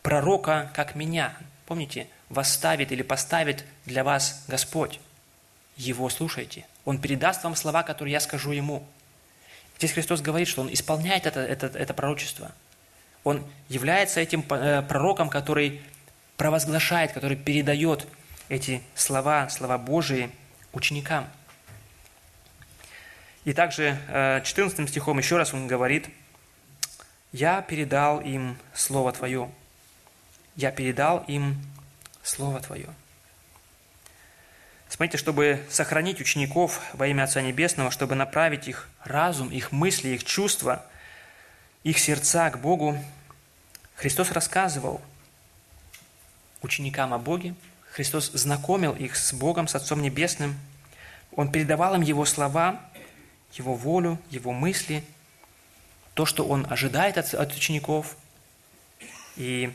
пророка, 0.00 0.72
как 0.74 0.94
меня, 0.94 1.36
помните, 1.66 2.08
восставит 2.30 2.90
или 2.90 3.02
поставит 3.02 3.66
для 3.84 4.02
вас 4.02 4.44
Господь. 4.48 4.98
Его 5.76 6.08
слушайте. 6.08 6.64
Он 6.86 6.98
передаст 6.98 7.44
вам 7.44 7.54
слова, 7.54 7.82
которые 7.82 8.12
я 8.12 8.20
скажу 8.20 8.52
ему– 8.52 8.86
Здесь 9.78 9.92
Христос 9.92 10.22
говорит, 10.22 10.48
что 10.48 10.62
Он 10.62 10.72
исполняет 10.72 11.26
это, 11.26 11.40
это, 11.40 11.66
это 11.66 11.92
пророчество. 11.92 12.52
Он 13.24 13.44
является 13.68 14.20
этим 14.20 14.44
э, 14.48 14.82
пророком, 14.82 15.28
который 15.28 15.82
провозглашает, 16.36 17.12
который 17.12 17.36
передает 17.36 18.06
эти 18.48 18.82
слова, 18.94 19.48
слова 19.48 19.76
Божии 19.76 20.30
ученикам. 20.72 21.28
И 23.44 23.52
также 23.52 23.98
14 24.44 24.78
э, 24.78 24.86
стихом 24.86 25.18
еще 25.18 25.36
раз 25.36 25.52
он 25.52 25.66
говорит, 25.66 26.08
«Я 27.32 27.60
передал 27.62 28.20
им 28.20 28.56
Слово 28.72 29.12
Твое». 29.12 29.50
«Я 30.54 30.70
передал 30.70 31.22
им 31.26 31.56
Слово 32.22 32.60
Твое». 32.60 32.88
Смотрите, 34.88 35.18
чтобы 35.18 35.64
сохранить 35.68 36.20
учеников 36.20 36.80
во 36.92 37.06
имя 37.08 37.24
Отца 37.24 37.42
Небесного, 37.42 37.90
чтобы 37.90 38.14
направить 38.14 38.68
их 38.68 38.88
разум, 39.02 39.50
их 39.50 39.72
мысли, 39.72 40.10
их 40.10 40.24
чувства, 40.24 40.84
их 41.82 41.98
сердца 41.98 42.50
к 42.50 42.60
Богу, 42.60 42.98
Христос 43.96 44.30
рассказывал 44.30 45.00
ученикам 46.62 47.14
о 47.14 47.18
Боге, 47.18 47.54
Христос 47.90 48.30
знакомил 48.32 48.92
их 48.92 49.16
с 49.16 49.32
Богом, 49.32 49.68
с 49.68 49.74
Отцом 49.74 50.02
Небесным, 50.02 50.56
Он 51.32 51.50
передавал 51.50 51.94
им 51.94 52.02
Его 52.02 52.24
слова, 52.24 52.80
Его 53.52 53.74
волю, 53.74 54.20
Его 54.30 54.52
мысли, 54.52 55.02
то, 56.14 56.26
что 56.26 56.46
Он 56.46 56.66
ожидает 56.70 57.18
от, 57.18 57.34
от 57.34 57.54
учеников, 57.54 58.16
и 59.36 59.72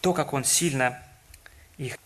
то, 0.00 0.12
как 0.12 0.32
Он 0.32 0.44
сильно 0.44 1.02
их 1.78 1.98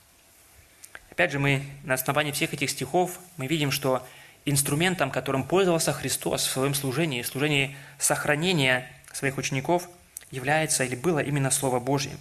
Опять 1.17 1.33
же, 1.33 1.39
мы 1.39 1.63
на 1.85 1.95
основании 1.95 2.31
всех 2.31 2.53
этих 2.53 2.69
стихов 2.69 3.19
мы 3.39 3.47
видим, 3.47 3.71
что 3.71 4.07
инструментом, 4.45 5.11
которым 5.11 5.45
пользовался 5.45 5.95
Христос 5.95 6.45
в 6.45 6.51
своем 6.51 6.75
служении, 6.75 7.23
в 7.23 7.27
служении 7.27 7.75
сохранения 7.99 8.87
своих 9.15 9.39
учеников, 9.39 9.89
является 10.31 10.85
или 10.85 10.95
было 10.95 11.21
именно 11.21 11.51
Слово 11.51 11.81
Божье. 11.81 12.13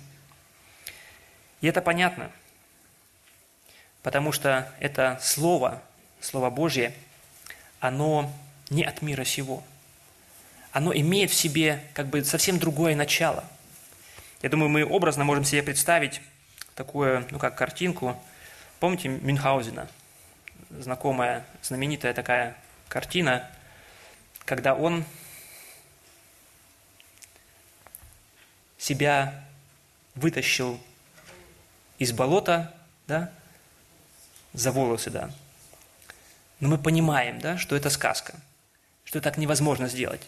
И 1.59 1.67
это 1.67 1.81
понятно, 1.81 2.31
потому 4.01 4.31
что 4.31 4.73
это 4.79 5.19
Слово, 5.21 5.81
Слово 6.21 6.49
Божье, 6.49 6.93
оно 7.81 8.31
не 8.69 8.85
от 8.85 9.01
мира 9.01 9.25
сего. 9.25 9.61
Оно 10.71 10.95
имеет 10.95 11.31
в 11.31 11.35
себе 11.35 11.83
как 11.93 12.07
бы 12.07 12.23
совсем 12.23 12.59
другое 12.59 12.95
начало. 12.95 13.43
Я 14.41 14.47
думаю, 14.47 14.69
мы 14.69 14.85
образно 14.85 15.25
можем 15.25 15.43
себе 15.43 15.63
представить 15.63 16.21
такую, 16.75 17.27
ну 17.29 17.39
как 17.39 17.57
картинку– 17.57 18.17
Помните 18.79 19.09
Мюнхгаузена? 19.09 19.87
Знакомая, 20.69 21.45
знаменитая 21.61 22.13
такая 22.13 22.55
картина, 22.89 23.49
когда 24.45 24.75
он 24.75 25.05
себя 28.77 29.43
вытащил 30.13 30.79
из 31.97 32.11
болота, 32.11 32.73
да, 33.07 33.31
за 34.53 34.71
волосы, 34.71 35.09
да. 35.09 35.31
Но 36.59 36.69
мы 36.69 36.77
понимаем, 36.77 37.39
да, 37.39 37.57
что 37.57 37.75
это 37.75 37.89
сказка, 37.89 38.35
что 39.03 39.21
так 39.21 39.37
невозможно 39.37 39.87
сделать. 39.87 40.21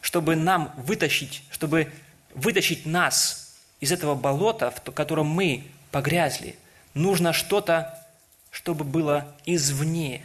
Чтобы 0.00 0.36
нам 0.36 0.72
вытащить, 0.76 1.44
чтобы 1.50 1.92
вытащить 2.34 2.86
нас 2.86 3.56
из 3.80 3.92
этого 3.92 4.14
болота, 4.14 4.70
в 4.70 4.80
котором 4.92 5.26
мы 5.26 5.66
погрязли, 5.90 6.56
нужно 6.94 7.32
что-то, 7.32 7.98
чтобы 8.50 8.84
было 8.84 9.34
извне, 9.44 10.24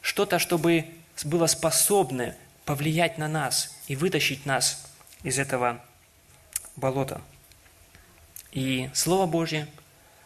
что-то, 0.00 0.38
чтобы 0.38 0.86
было 1.24 1.46
способно 1.46 2.34
повлиять 2.64 3.18
на 3.18 3.28
нас 3.28 3.74
и 3.86 3.96
вытащить 3.96 4.46
нас 4.46 4.84
из 5.22 5.38
этого 5.38 5.82
болота. 6.76 7.20
И 8.52 8.90
Слово 8.94 9.26
Божье, 9.26 9.68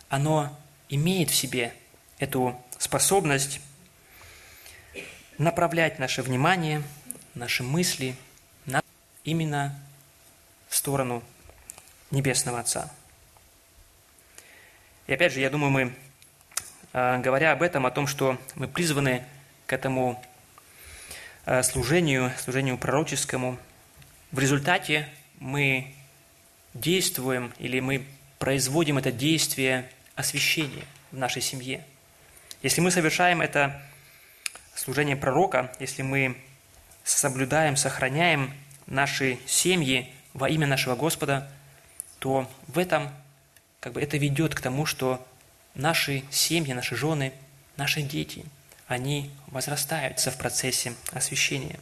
оно 0.08 0.56
имеет 0.88 1.30
в 1.30 1.34
себе 1.34 1.74
эту 2.18 2.60
способность 2.78 3.60
направлять 5.38 5.98
наше 5.98 6.22
внимание, 6.22 6.82
наши 7.34 7.62
мысли 7.62 8.16
именно 9.24 9.78
в 10.68 10.76
сторону 10.76 11.22
Небесного 12.10 12.60
Отца. 12.60 12.90
И 15.08 15.14
опять 15.14 15.32
же, 15.32 15.40
я 15.40 15.48
думаю, 15.48 15.70
мы, 15.70 15.94
а, 16.92 17.16
говоря 17.18 17.52
об 17.52 17.62
этом, 17.62 17.86
о 17.86 17.90
том, 17.90 18.06
что 18.06 18.38
мы 18.54 18.68
призваны 18.68 19.24
к 19.66 19.72
этому 19.72 20.22
а, 21.46 21.62
служению, 21.62 22.30
служению 22.38 22.76
пророческому, 22.76 23.58
в 24.32 24.38
результате 24.38 25.08
мы 25.40 25.94
действуем 26.74 27.54
или 27.58 27.80
мы 27.80 28.04
производим 28.38 28.98
это 28.98 29.10
действие 29.10 29.90
освящения 30.14 30.84
в 31.10 31.16
нашей 31.16 31.40
семье. 31.40 31.82
Если 32.62 32.82
мы 32.82 32.90
совершаем 32.90 33.40
это 33.40 33.80
служение 34.74 35.16
пророка, 35.16 35.72
если 35.80 36.02
мы 36.02 36.36
соблюдаем, 37.02 37.76
сохраняем 37.76 38.52
наши 38.86 39.38
семьи 39.46 40.12
во 40.34 40.50
имя 40.50 40.66
нашего 40.66 40.96
Господа, 40.96 41.50
то 42.18 42.46
в 42.66 42.78
этом 42.78 43.08
как 43.80 43.92
бы 43.92 44.02
это 44.02 44.16
ведет 44.16 44.54
к 44.54 44.60
тому, 44.60 44.86
что 44.86 45.26
наши 45.74 46.24
семьи, 46.30 46.72
наши 46.72 46.96
жены, 46.96 47.32
наши 47.76 48.02
дети, 48.02 48.44
они 48.86 49.30
возрастаются 49.48 50.30
в 50.30 50.38
процессе 50.38 50.94
освящения. 51.12 51.78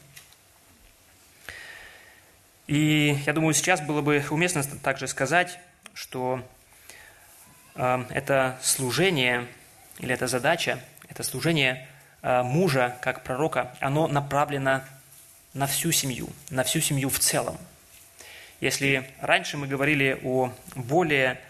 И 2.67 3.17
я 3.25 3.33
думаю, 3.33 3.55
сейчас 3.55 3.81
было 3.81 4.03
бы 4.03 4.25
уместно 4.31 4.65
также 4.83 5.07
сказать, 5.07 5.59
что 5.95 6.45
э, 7.77 8.05
это 8.11 8.59
служение 8.61 9.47
или 9.99 10.13
эта 10.13 10.27
задача, 10.27 10.81
это 11.09 11.23
служение 11.23 11.89
э, 12.23 12.43
мужа 12.43 12.97
как 13.01 13.23
пророка, 13.23 13.75
оно 13.81 14.09
направлено 14.09 14.83
на 15.55 15.67
всю 15.67 15.93
семью, 15.93 16.29
на 16.51 16.65
всю 16.65 16.81
семью 16.81 17.09
в 17.09 17.21
целом. 17.21 17.57
Если 18.61 19.09
раньше 19.21 19.57
мы 19.57 19.69
говорили 19.69 20.19
о 20.25 20.53
более 20.75 21.41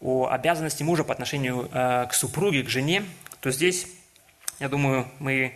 о 0.00 0.28
обязанности 0.28 0.82
мужа 0.82 1.04
по 1.04 1.12
отношению 1.12 1.68
э, 1.72 2.06
к 2.08 2.14
супруге, 2.14 2.62
к 2.62 2.68
жене, 2.68 3.04
то 3.40 3.50
здесь, 3.50 3.86
я 4.58 4.68
думаю, 4.68 5.06
мы 5.18 5.54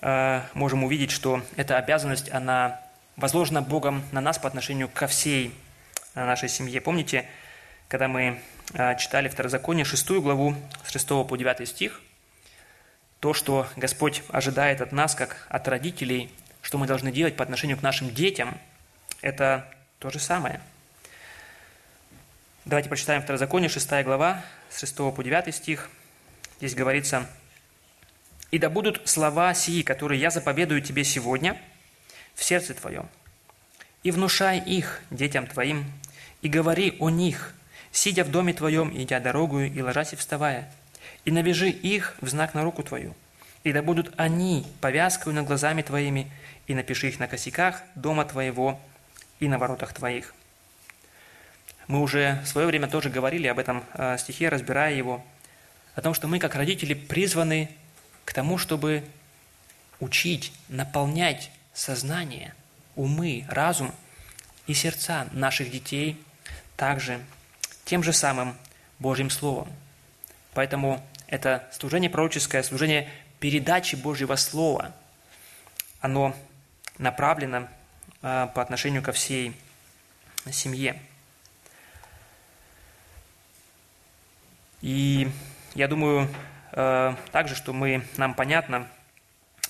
э, 0.00 0.42
можем 0.54 0.84
увидеть, 0.84 1.10
что 1.10 1.42
эта 1.56 1.78
обязанность, 1.78 2.30
она 2.30 2.80
возложена 3.16 3.62
Богом 3.62 4.02
на 4.12 4.20
нас 4.20 4.38
по 4.38 4.48
отношению 4.48 4.88
ко 4.88 5.06
всей 5.06 5.54
э, 6.14 6.24
нашей 6.24 6.48
семье. 6.48 6.80
Помните, 6.80 7.26
когда 7.88 8.08
мы 8.08 8.40
читали 8.98 9.28
Второзаконие, 9.28 9.84
6 9.84 10.10
главу, 10.12 10.54
с 10.86 10.92
6 10.92 11.08
по 11.28 11.36
9 11.36 11.68
стих, 11.68 12.00
то, 13.20 13.34
что 13.34 13.66
Господь 13.76 14.22
ожидает 14.30 14.80
от 14.80 14.92
нас, 14.92 15.14
как 15.14 15.46
от 15.50 15.68
родителей, 15.68 16.30
что 16.62 16.78
мы 16.78 16.86
должны 16.86 17.12
делать 17.12 17.36
по 17.36 17.44
отношению 17.44 17.76
к 17.76 17.82
нашим 17.82 18.10
детям, 18.14 18.56
это 19.20 19.68
то 19.98 20.10
же 20.10 20.18
самое. 20.18 20.60
Давайте 22.64 22.88
прочитаем 22.88 23.22
Второзаконие, 23.22 23.68
6 23.68 24.04
глава, 24.04 24.40
с 24.70 24.78
6 24.78 24.96
по 24.96 25.22
9 25.24 25.52
стих. 25.52 25.90
Здесь 26.58 26.76
говорится, 26.76 27.26
«И 28.52 28.58
да 28.60 28.70
будут 28.70 29.08
слова 29.08 29.52
сии, 29.52 29.82
которые 29.82 30.20
я 30.20 30.30
заповедую 30.30 30.80
тебе 30.80 31.02
сегодня– 31.02 31.60
в 32.36 32.44
сердце 32.44 32.74
твоем, 32.74 33.08
и 34.04 34.12
внушай 34.12 34.60
их 34.60 35.02
детям 35.10 35.48
твоим, 35.48 35.84
и 36.40 36.48
говори 36.48 36.96
о 37.00 37.10
них, 37.10 37.52
сидя 37.90 38.22
в 38.22 38.30
доме 38.30 38.54
твоем, 38.54 38.96
идя 38.96 39.18
дорогую, 39.18 39.72
и 39.72 39.82
ложась 39.82 40.12
и 40.12 40.16
вставая, 40.16 40.72
и 41.24 41.32
навяжи 41.32 41.68
их 41.68 42.14
в 42.20 42.28
знак 42.28 42.54
на 42.54 42.62
руку 42.62 42.84
твою, 42.84 43.16
и 43.64 43.72
да 43.72 43.82
будут 43.82 44.14
они 44.16 44.64
повязкою 44.80 45.34
над 45.34 45.46
глазами 45.46 45.82
твоими, 45.82 46.30
и 46.68 46.74
напиши 46.74 47.08
их 47.08 47.18
на 47.18 47.26
косяках 47.26 47.82
дома 47.96 48.24
твоего 48.24 48.80
и 49.40 49.48
на 49.48 49.58
воротах 49.58 49.92
твоих». 49.92 50.32
Мы 51.88 52.00
уже 52.00 52.40
в 52.44 52.48
свое 52.48 52.66
время 52.66 52.88
тоже 52.88 53.10
говорили 53.10 53.46
об 53.46 53.58
этом 53.58 53.84
э, 53.94 54.16
стихе, 54.18 54.48
разбирая 54.48 54.94
его, 54.94 55.24
о 55.94 56.00
том, 56.00 56.14
что 56.14 56.28
мы, 56.28 56.38
как 56.38 56.54
родители, 56.54 56.94
призваны 56.94 57.68
к 58.24 58.32
тому, 58.32 58.58
чтобы 58.58 59.04
учить, 60.00 60.52
наполнять 60.68 61.50
сознание, 61.72 62.54
умы, 62.96 63.46
разум 63.48 63.92
и 64.66 64.74
сердца 64.74 65.28
наших 65.32 65.70
детей 65.70 66.22
также 66.76 67.20
тем 67.84 68.02
же 68.02 68.12
самым 68.12 68.56
Божьим 68.98 69.30
Словом. 69.30 69.68
Поэтому 70.54 71.04
это 71.26 71.68
служение 71.72 72.10
пророческое, 72.10 72.62
служение 72.62 73.10
передачи 73.40 73.96
Божьего 73.96 74.36
Слова, 74.36 74.94
оно 76.00 76.34
направлено 76.98 77.68
а, 78.22 78.48
по 78.48 78.62
отношению 78.62 79.02
ко 79.02 79.12
всей 79.12 79.56
семье. 80.50 81.00
И 84.82 85.30
я 85.74 85.88
думаю 85.88 86.28
а, 86.72 87.16
также, 87.30 87.54
что 87.54 87.72
мы, 87.72 88.04
нам 88.16 88.34
понятно, 88.34 88.88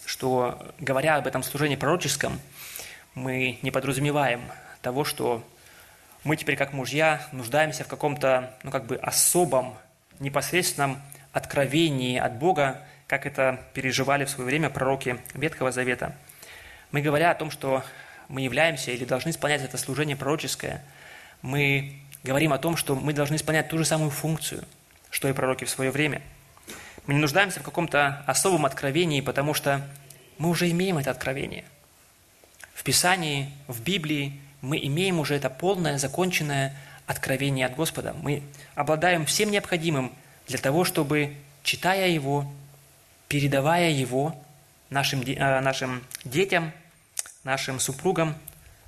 что, 0.06 0.58
говоря 0.80 1.16
об 1.16 1.26
этом 1.26 1.42
служении 1.42 1.76
пророческом, 1.76 2.40
мы 3.14 3.58
не 3.62 3.70
подразумеваем 3.70 4.40
того, 4.80 5.04
что 5.04 5.46
мы 6.24 6.36
теперь 6.36 6.56
как 6.56 6.72
мужья 6.72 7.26
нуждаемся 7.32 7.84
в 7.84 7.88
каком-то, 7.88 8.54
ну 8.62 8.70
как 8.70 8.86
бы 8.86 8.96
особом, 8.96 9.74
непосредственном 10.18 11.00
откровении 11.32 12.18
от 12.18 12.34
Бога, 12.34 12.80
как 13.06 13.26
это 13.26 13.60
переживали 13.74 14.24
в 14.24 14.30
свое 14.30 14.46
время 14.46 14.70
пророки 14.70 15.18
Ветхого 15.34 15.72
Завета. 15.72 16.16
Мы, 16.90 17.02
говоря 17.02 17.32
о 17.32 17.34
том, 17.34 17.50
что 17.50 17.82
мы 18.28 18.40
являемся 18.40 18.92
или 18.92 19.04
должны 19.04 19.30
исполнять 19.30 19.62
это 19.62 19.76
служение 19.76 20.16
пророческое, 20.16 20.82
мы 21.42 21.96
говорим 22.22 22.52
о 22.52 22.58
том, 22.58 22.76
что 22.76 22.94
мы 22.94 23.12
должны 23.12 23.36
исполнять 23.36 23.68
ту 23.68 23.76
же 23.78 23.84
самую 23.84 24.10
функцию, 24.10 24.64
что 25.12 25.28
и 25.28 25.32
пророки 25.32 25.64
в 25.64 25.70
свое 25.70 25.92
время. 25.92 26.22
Мы 27.06 27.14
не 27.14 27.20
нуждаемся 27.20 27.60
в 27.60 27.62
каком-то 27.62 28.24
особом 28.26 28.64
откровении, 28.66 29.20
потому 29.20 29.54
что 29.54 29.86
мы 30.38 30.48
уже 30.48 30.68
имеем 30.70 30.98
это 30.98 31.10
откровение. 31.10 31.64
В 32.74 32.82
Писании, 32.82 33.52
в 33.68 33.82
Библии 33.82 34.40
мы 34.62 34.78
имеем 34.78 35.20
уже 35.20 35.34
это 35.34 35.50
полное, 35.50 35.98
законченное 35.98 36.74
откровение 37.06 37.66
от 37.66 37.76
Господа. 37.76 38.14
Мы 38.22 38.42
обладаем 38.74 39.26
всем 39.26 39.50
необходимым 39.50 40.12
для 40.48 40.58
того, 40.58 40.84
чтобы, 40.84 41.36
читая 41.62 42.08
его, 42.08 42.50
передавая 43.28 43.90
его 43.90 44.34
нашим, 44.88 45.20
э, 45.20 45.60
нашим 45.60 46.04
детям, 46.24 46.72
нашим 47.44 47.80
супругам, 47.80 48.34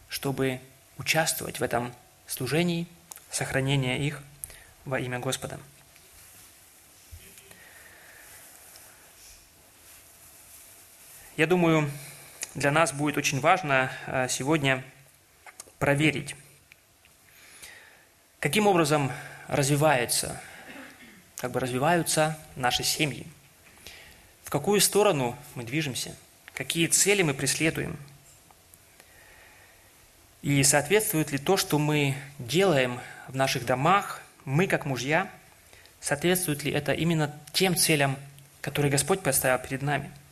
чтобы 0.09 0.61
участвовать 0.97 1.61
в 1.61 1.63
этом 1.63 1.93
служении, 2.27 2.87
сохранения 3.31 3.99
их 3.99 4.23
во 4.87 4.99
имя 4.99 5.19
Господа. 5.19 5.59
Я 11.37 11.49
думаю, 11.49 11.91
для 12.55 12.71
нас 12.71 12.93
будет 12.93 13.17
очень 13.17 13.41
важно 13.41 13.91
э, 14.07 14.29
сегодня 14.31 14.85
проверить, 15.81 16.37
каким 18.39 18.69
образом 18.69 19.11
развивается, 19.49 20.41
как 21.39 21.51
бы 21.51 21.59
развиваются 21.59 22.39
наши 22.55 22.85
семьи, 22.85 23.27
в 24.45 24.51
какую 24.51 24.81
сторону 24.81 25.37
мы 25.57 25.65
движемся, 25.65 26.15
какие 26.53 26.87
цели 26.87 27.23
мы 27.23 27.35
преследуем, 27.35 27.97
и 30.41 30.63
соответствует 30.63 31.33
ли 31.33 31.39
то, 31.39 31.57
что 31.57 31.81
мы 31.81 32.15
делаем 32.39 33.01
в 33.27 33.35
наших 33.35 33.67
домах, 33.67 34.23
мы 34.45 34.69
как 34.69 34.87
мужья, 34.87 35.29
соответствует 36.01 36.63
ли 36.63 36.71
это 36.71 36.93
именно 36.93 37.37
тем 37.53 37.75
целям, 37.75 38.17
которые 38.61 38.93
Господь 38.93 39.21
поставил 39.21 39.59
перед 39.59 39.83
нами– 39.83 40.13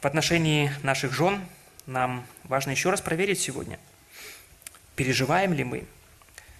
В 0.00 0.06
отношении 0.06 0.70
наших 0.84 1.12
жен 1.12 1.44
нам 1.86 2.24
важно 2.44 2.70
еще 2.70 2.90
раз 2.90 3.00
проверить 3.00 3.40
сегодня, 3.40 3.80
переживаем 4.94 5.52
ли 5.52 5.64
мы, 5.64 5.86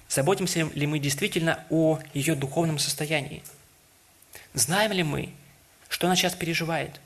заботимся 0.09 0.65
ли 0.75 0.87
мы 0.89 0.99
действительно 0.99 1.65
о 1.71 2.01
ее 2.15 2.35
духовном 2.35 2.81
состоянии, 2.81 3.45
знаем 4.55 4.91
ли 4.91 5.05
мы, 5.05 5.33
что 5.89 6.09
она 6.09 6.17
сейчас 6.17 6.35
переживает, 6.35 7.01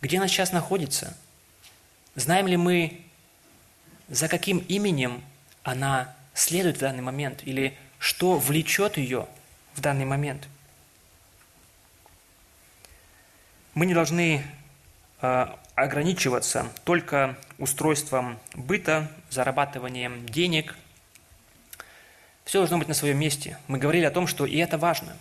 где 0.00 0.18
она 0.18 0.26
сейчас 0.26 0.50
находится, 0.50 1.16
знаем 2.16 2.48
ли 2.48 2.56
мы, 2.56 3.00
за 4.08 4.26
каким 4.26 4.58
именем 4.58 5.22
она 5.62 6.12
следует 6.34 6.78
в 6.78 6.80
данный 6.80 7.02
момент 7.02 7.42
или 7.44 7.78
что 8.00 8.36
влечет 8.36 8.96
ее 8.96 9.28
в 9.74 9.80
данный 9.80 10.06
момент. 10.06 10.48
Мы 13.74 13.86
не 13.86 13.94
должны 13.94 14.44
ограничиваться 15.74 16.68
только 16.84 17.36
устройством 17.58 18.38
быта, 18.54 19.10
зарабатыванием 19.30 20.26
денег. 20.26 20.76
Все 22.44 22.58
должно 22.58 22.78
быть 22.78 22.88
на 22.88 22.94
своем 22.94 23.18
месте. 23.18 23.56
Мы 23.68 23.78
говорили 23.78 24.04
о 24.04 24.10
том, 24.10 24.26
что 24.26 24.46
и 24.46 24.56
это 24.58 24.78
важно. 24.78 25.16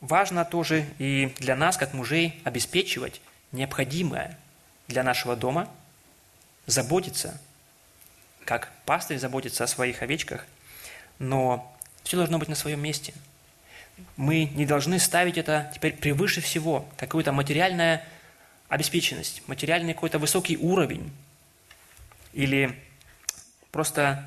Важно 0.00 0.44
тоже 0.44 0.86
и 0.98 1.34
для 1.38 1.56
нас, 1.56 1.76
как 1.76 1.94
мужей, 1.94 2.40
обеспечивать 2.44 3.20
необходимое 3.50 4.38
для 4.88 5.02
нашего 5.02 5.36
дома, 5.36 5.68
заботиться, 6.66 7.40
как 8.44 8.70
пастырь 8.84 9.18
заботится 9.18 9.64
о 9.64 9.68
своих 9.68 10.02
овечках, 10.02 10.46
но 11.18 11.74
все 12.04 12.18
должно 12.18 12.38
быть 12.38 12.48
на 12.48 12.54
своем 12.54 12.80
месте– 12.80 13.14
мы 14.16 14.44
не 14.54 14.66
должны 14.66 14.98
ставить 14.98 15.38
это 15.38 15.70
теперь 15.74 15.94
превыше 15.94 16.40
всего, 16.40 16.86
какую-то 16.96 17.32
материальная 17.32 18.04
обеспеченность, 18.68 19.42
материальный 19.46 19.94
какой-то 19.94 20.18
высокий 20.18 20.56
уровень, 20.56 21.12
или 22.32 22.78
просто 23.70 24.24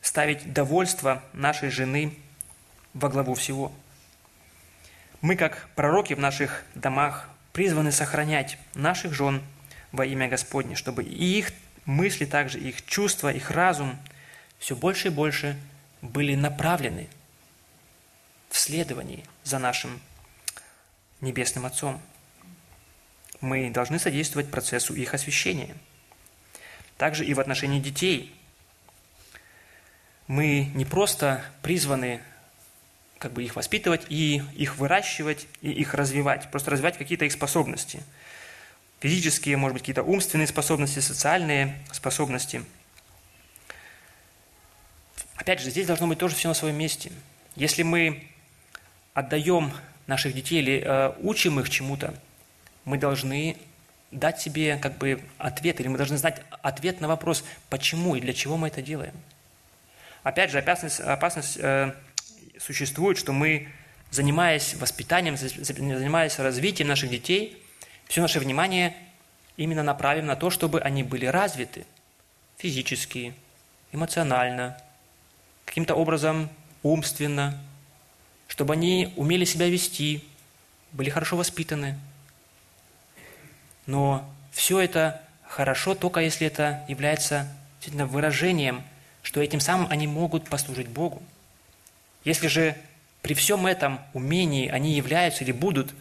ставить 0.00 0.52
довольство 0.52 1.22
нашей 1.32 1.70
жены 1.70 2.16
во 2.94 3.08
главу 3.08 3.34
всего. 3.34 3.72
Мы, 5.20 5.36
как 5.36 5.68
пророки 5.74 6.14
в 6.14 6.20
наших 6.20 6.64
домах, 6.74 7.28
призваны 7.52 7.90
сохранять 7.90 8.58
наших 8.74 9.12
жен 9.12 9.42
во 9.90 10.06
имя 10.06 10.28
Господне, 10.28 10.76
чтобы 10.76 11.02
и 11.02 11.38
их 11.38 11.52
мысли 11.84 12.24
также, 12.24 12.60
их 12.60 12.84
чувства, 12.86 13.32
их 13.32 13.50
разум 13.50 13.98
все 14.58 14.76
больше 14.76 15.08
и 15.08 15.10
больше 15.10 15.58
были 16.02 16.34
направлены 16.34 17.08
в 18.50 18.58
следовании 18.58 19.24
за 19.44 19.58
нашим 19.58 20.00
Небесным 21.20 21.66
Отцом. 21.66 22.00
Мы 23.40 23.70
должны 23.70 23.98
содействовать 23.98 24.50
процессу 24.50 24.94
их 24.94 25.14
освящения. 25.14 25.76
Также 26.96 27.24
и 27.24 27.34
в 27.34 27.40
отношении 27.40 27.80
детей. 27.80 28.34
Мы 30.26 30.70
не 30.74 30.84
просто 30.84 31.44
призваны 31.62 32.20
как 33.18 33.32
бы 33.32 33.42
их 33.42 33.56
воспитывать 33.56 34.06
и 34.08 34.42
их 34.54 34.76
выращивать, 34.76 35.46
и 35.60 35.70
их 35.70 35.94
развивать, 35.94 36.50
просто 36.50 36.70
развивать 36.70 36.98
какие-то 36.98 37.24
их 37.24 37.32
способности. 37.32 38.02
Физические, 39.00 39.56
может 39.56 39.74
быть, 39.74 39.82
какие-то 39.82 40.02
умственные 40.02 40.46
способности, 40.46 40.98
социальные 41.00 41.76
способности. 41.92 42.64
Опять 45.36 45.60
же, 45.60 45.70
здесь 45.70 45.86
должно 45.86 46.06
быть 46.06 46.18
тоже 46.18 46.34
все 46.34 46.48
на 46.48 46.54
своем 46.54 46.76
месте. 46.76 47.12
Если 47.54 47.82
мы 47.82 48.28
отдаем 49.14 49.72
наших 50.06 50.34
детей 50.34 50.60
или 50.60 50.82
э, 50.84 51.12
учим 51.20 51.60
их 51.60 51.70
чему-то, 51.70 52.14
мы 52.88 52.96
должны 52.96 53.56
дать 54.10 54.40
себе 54.40 54.78
как 54.78 54.96
бы 54.96 55.22
ответ, 55.36 55.78
или 55.80 55.88
мы 55.88 55.98
должны 55.98 56.16
знать 56.16 56.42
ответ 56.62 57.00
на 57.02 57.08
вопрос, 57.08 57.44
почему 57.68 58.16
и 58.16 58.20
для 58.20 58.32
чего 58.32 58.56
мы 58.56 58.68
это 58.68 58.80
делаем. 58.80 59.12
Опять 60.22 60.50
же, 60.50 60.58
опасность, 60.58 61.00
опасность 61.00 61.58
э, 61.58 61.92
существует, 62.58 63.18
что 63.18 63.32
мы, 63.32 63.68
занимаясь 64.10 64.74
воспитанием, 64.74 65.36
занимаясь 65.36 66.38
развитием 66.38 66.88
наших 66.88 67.10
детей, 67.10 67.62
все 68.06 68.22
наше 68.22 68.40
внимание 68.40 68.96
именно 69.58 69.82
направим 69.82 70.24
на 70.24 70.34
то, 70.34 70.48
чтобы 70.48 70.80
они 70.80 71.02
были 71.02 71.26
развиты 71.26 71.84
физически, 72.56 73.34
эмоционально, 73.92 74.78
каким-то 75.66 75.94
образом 75.94 76.48
умственно, 76.82 77.58
чтобы 78.46 78.72
они 78.72 79.12
умели 79.16 79.44
себя 79.44 79.68
вести, 79.68 80.24
были 80.92 81.10
хорошо 81.10 81.36
воспитаны. 81.36 81.98
Но 83.88 84.30
все 84.52 84.80
это 84.80 85.22
хорошо 85.44 85.94
только 85.94 86.20
если 86.20 86.46
это 86.46 86.84
является 86.88 87.48
действительно 87.76 88.06
выражением, 88.06 88.84
что 89.22 89.40
этим 89.40 89.60
самым 89.60 89.90
они 89.90 90.06
могут 90.06 90.46
послужить 90.50 90.88
Богу. 90.88 91.22
Если 92.22 92.48
же 92.48 92.76
при 93.22 93.32
всем 93.32 93.66
этом 93.66 93.98
умении 94.12 94.68
они 94.68 94.92
являются 94.92 95.42
или 95.42 95.52
будут 95.52 95.94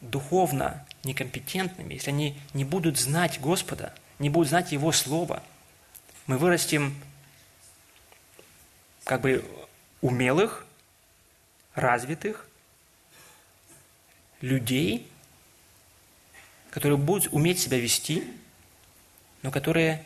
духовно 0.00 0.86
некомпетентными, 1.02 1.94
если 1.94 2.10
они 2.10 2.38
не 2.54 2.64
будут 2.64 2.96
знать 2.96 3.40
Господа, 3.40 3.92
не 4.20 4.30
будут 4.30 4.48
знать 4.48 4.70
Его 4.70 4.92
Слово, 4.92 5.42
мы 6.28 6.38
вырастим 6.38 6.94
как 9.02 9.22
бы 9.22 9.44
умелых, 10.00 10.64
развитых 11.74 12.46
людей, 14.40 15.10
которые 16.76 16.98
будут 16.98 17.32
уметь 17.32 17.58
себя 17.58 17.78
вести, 17.78 18.22
но 19.40 19.50
которые 19.50 20.04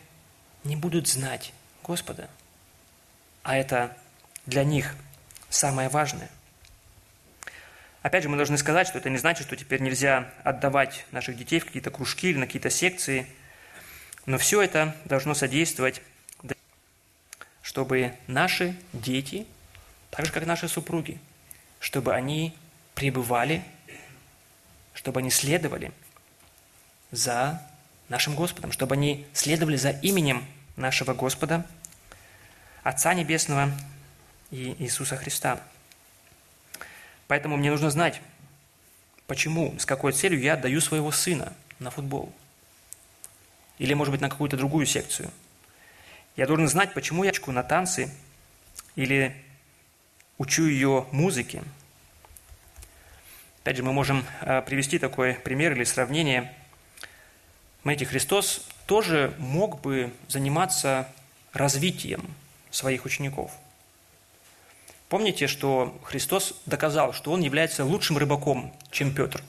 не 0.63 0.77
будут 0.77 1.09
знать 1.09 1.53
Господа. 1.83 2.31
А 3.43 3.57
это 3.57 3.97
для 4.47 4.63
них 4.63 4.95
самое 5.49 5.89
важное. 5.89 6.31
Опять 8.03 8.23
же, 8.23 8.29
мы 8.29 8.37
должны 8.37 8.57
сказать, 8.57 8.87
что 8.87 8.99
это 8.99 9.11
не 9.11 9.19
значит, 9.19 9.49
что 9.49 9.57
теперь 9.57 9.81
нельзя 9.83 10.33
отдавать 10.45 11.07
наших 11.11 11.37
детей 11.37 11.59
в 11.59 11.65
какие-то 11.65 11.91
кружки 11.91 12.31
или 12.31 12.39
на 12.39 12.47
какие-то 12.47 12.71
секции, 12.71 13.27
но 14.27 14.39
все 14.39 14.63
это 14.63 14.95
должно 15.07 15.35
содействовать, 15.35 16.01
чтобы 17.63 18.15
наши 18.29 18.77
дети, 18.93 19.45
так 20.13 20.25
же 20.25 20.31
как 20.31 20.47
наши 20.47 20.69
супруги, 20.69 21.19
чтобы 21.81 22.15
они 22.15 22.57
пребывали, 22.95 23.65
чтобы 24.95 25.19
они 25.19 25.31
следовали 25.31 25.91
за 27.11 27.61
нашим 28.09 28.35
Господом, 28.35 28.73
чтобы 28.73 28.95
они 28.95 29.27
следовали 29.33 29.77
за 29.77 29.91
именем 29.91 30.45
нашего 30.77 31.15
Господа, 31.15 31.67
Отца 32.83 33.15
Небесного 33.15 33.71
и 34.51 34.75
Иисуса 34.79 35.17
Христа. 35.17 35.61
Поэтому 37.29 37.57
мне 37.57 37.71
нужно 37.71 37.91
знать, 37.91 38.21
почему, 39.27 39.79
с 39.79 39.87
какой 39.87 40.13
целью 40.13 40.41
я 40.41 40.55
отдаю 40.55 40.81
своего 40.81 41.13
сына 41.13 41.53
на 41.79 41.91
футбол. 41.91 42.35
Или, 43.79 43.95
может 43.95 44.13
быть, 44.13 44.21
на 44.21 44.29
какую-то 44.29 44.57
другую 44.57 44.87
секцию. 44.87 45.31
Я 46.37 46.47
должен 46.47 46.69
знать, 46.69 46.95
почему 46.95 47.25
я 47.25 47.33
на 47.47 47.63
танцы 47.63 48.13
или 48.97 49.35
учу 50.39 50.67
ее 50.67 51.07
музыке. 51.13 51.63
Опять 53.63 53.77
же, 53.77 53.83
мы 53.83 53.93
можем 53.93 54.25
э, 54.41 54.63
привести 54.63 54.99
такой 54.99 55.35
пример 55.35 55.73
или 55.73 55.85
сравнение. 55.85 56.53
Смотрите, 57.83 58.05
Христос 58.05 58.67
тоже 58.87 59.35
мог 59.39 59.81
бы 59.81 60.13
заниматься 60.29 61.09
развитием 61.53 62.35
своих 62.71 63.05
учеников. 63.05 63.53
Помните, 65.09 65.47
что 65.47 65.99
Христос 66.05 66.55
доказал, 66.67 67.13
что 67.13 67.33
Он 67.33 67.41
является 67.41 67.85
лучшим 67.85 68.19
рыбаком, 68.19 68.73
чем 68.91 69.15
Петр? 69.15 69.43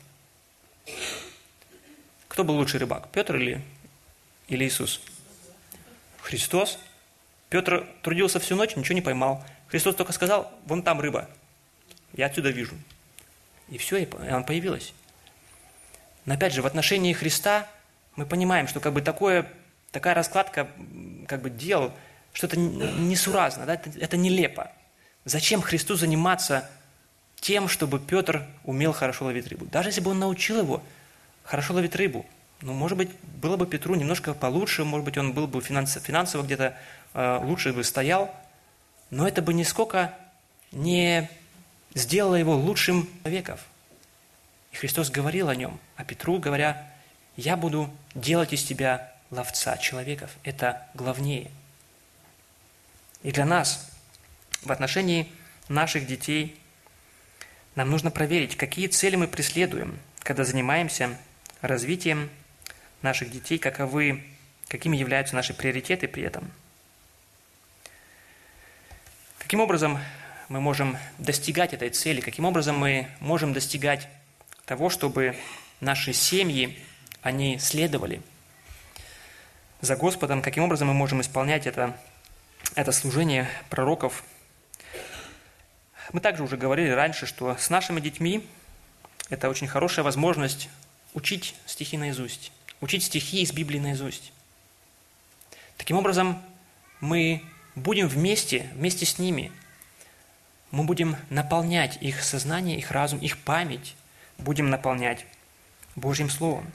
Кто 2.28 2.43
был 2.43 2.56
лучший 2.56 2.80
рыбак, 2.80 3.10
Петр 3.12 3.36
или, 3.36 3.62
или 4.47 4.66
Иисус? 4.66 5.01
Христос. 6.22 6.80
Петр 7.49 7.86
трудился 8.01 8.39
всю 8.39 8.56
ночь, 8.56 8.76
ничего 8.76 8.95
не 8.95 9.01
поймал. 9.01 9.43
Христос 9.68 9.95
только 9.95 10.14
сказал, 10.14 10.51
вон 10.66 10.84
там 10.84 11.01
рыба, 11.01 11.30
я 12.14 12.28
отсюда 12.28 12.49
вижу. 12.49 12.76
И 13.70 13.78
все, 13.78 13.97
и 13.97 14.08
она 14.28 14.41
появилась. 14.41 14.93
Но 16.26 16.34
опять 16.34 16.53
же, 16.53 16.62
в 16.62 16.66
отношении 16.66 17.14
Христа 17.14 17.68
мы 18.16 18.26
понимаем, 18.26 18.68
что 18.68 18.80
как 18.80 18.93
бы 18.93 19.01
такое, 19.01 19.47
такая 19.91 20.14
раскладка 20.14 20.68
как 21.28 21.41
бы 21.41 21.49
дел, 21.49 21.93
что 22.34 22.47
это 22.47 22.57
несуразно, 22.57 23.66
да? 23.66 23.76
это, 23.76 23.89
это 23.99 24.18
нелепо. 24.18 24.72
Зачем 25.26 25.62
Христу 25.62 25.95
заниматься 25.95 26.70
тем, 27.39 27.68
чтобы 27.68 27.99
Петр 27.99 28.45
умел 28.64 28.93
хорошо 28.93 29.26
ловить 29.26 29.47
рыбу? 29.47 29.66
Даже 29.66 29.89
если 29.89 30.01
бы 30.01 30.12
он 30.12 30.20
научил 30.20 30.59
его 30.59 30.84
хорошо 31.43 31.74
ловить 31.74 31.95
рыбу, 31.95 32.26
ну, 32.62 32.74
может 32.74 32.97
быть, 32.97 33.09
было 33.41 33.57
бы 33.57 33.66
Петру 33.66 33.95
немножко 33.95 34.34
получше, 34.34 34.84
может 34.84 35.05
быть, 35.05 35.18
он 35.18 35.34
был 35.34 35.47
бы 35.47 35.62
финансово 35.62 36.43
где-то 36.43 36.78
э, 37.14 37.39
лучше 37.43 37.74
бы 37.74 37.84
стоял, 37.84 38.34
но 39.09 39.28
это 39.28 39.41
бы 39.41 39.53
нисколько 39.53 40.14
не 40.72 41.30
сделало 41.95 42.36
его 42.36 42.55
лучшим 42.55 43.09
человеком. 43.24 43.57
И 44.72 44.76
Христос 44.76 45.09
говорил 45.09 45.49
о 45.49 45.55
нем, 45.55 45.80
о 45.95 46.03
Петру, 46.03 46.38
говоря, 46.38 46.91
«Я 47.36 47.58
буду 47.58 47.90
делать 48.14 48.54
из 48.54 48.64
тебя 48.64 49.12
ловца 49.32 49.78
человеков. 49.78 50.32
Это 50.44 50.86
главнее. 50.94 51.50
И 53.24 53.32
для 53.32 53.46
нас 53.46 53.90
в 54.62 54.72
отношении 54.72 55.32
наших 55.70 56.06
детей 56.06 56.60
нам 57.76 57.90
нужно 57.90 58.12
проверить, 58.12 58.58
какие 58.58 58.88
цели 58.88 59.16
мы 59.16 59.28
преследуем, 59.28 59.98
когда 60.20 60.44
занимаемся 60.44 61.18
развитием 61.62 62.30
наших 63.02 63.32
детей, 63.32 63.58
каковы, 63.58 64.24
какими 64.68 64.98
являются 64.98 65.36
наши 65.36 65.54
приоритеты 65.54 66.08
при 66.08 66.24
этом. 66.24 66.52
Каким 69.38 69.62
образом 69.62 70.00
мы 70.50 70.60
можем 70.60 70.98
достигать 71.18 71.74
этой 71.74 71.90
цели, 71.90 72.22
каким 72.22 72.46
образом 72.46 72.78
мы 72.78 73.08
можем 73.20 73.54
достигать 73.54 74.08
того, 74.66 74.90
чтобы 74.90 75.36
наши 75.80 76.14
семьи, 76.14 76.78
они 77.22 77.59
следовали 77.59 78.22
за 79.82 79.95
Господом, 79.95 80.41
каким 80.41 80.63
образом 80.63 80.88
мы 80.88 80.93
можем 80.93 81.22
исполнять 81.22 81.67
это, 81.67 81.97
это 82.76 82.91
служение 82.91 83.47
пророков. 83.69 84.24
Мы 86.13 86.19
также 86.19 86.43
уже 86.43 86.57
говорили 86.57 86.89
раньше, 86.89 87.26
что 87.26 87.55
с 87.57 87.69
нашими 87.69 87.99
детьми 87.99 88.47
это 89.30 89.49
очень 89.49 89.67
хорошая 89.67 90.03
возможность 90.03 90.69
учить 91.13 91.55
стихи 91.65 91.97
наизусть, 91.97 92.51
учить 92.80 93.03
стихи 93.03 93.41
из 93.41 93.51
Библии 93.51 93.80
наизусть. 93.80 94.34
Таким 95.78 95.97
образом, 95.97 96.41
мы 96.99 97.43
будем 97.76 98.07
вместе, 98.07 98.69
вместе 98.74 99.05
с 99.05 99.17
ними 99.17 99.51
мы 100.69 100.84
будем 100.84 101.17
наполнять 101.30 101.97
их 102.01 102.24
сознание, 102.24 102.78
их 102.78 102.91
разум, 102.91 103.19
их 103.19 103.38
память, 103.38 103.95
будем 104.38 104.69
наполнять 104.69 105.26
Божьим 105.95 106.30
Словом. 106.30 106.72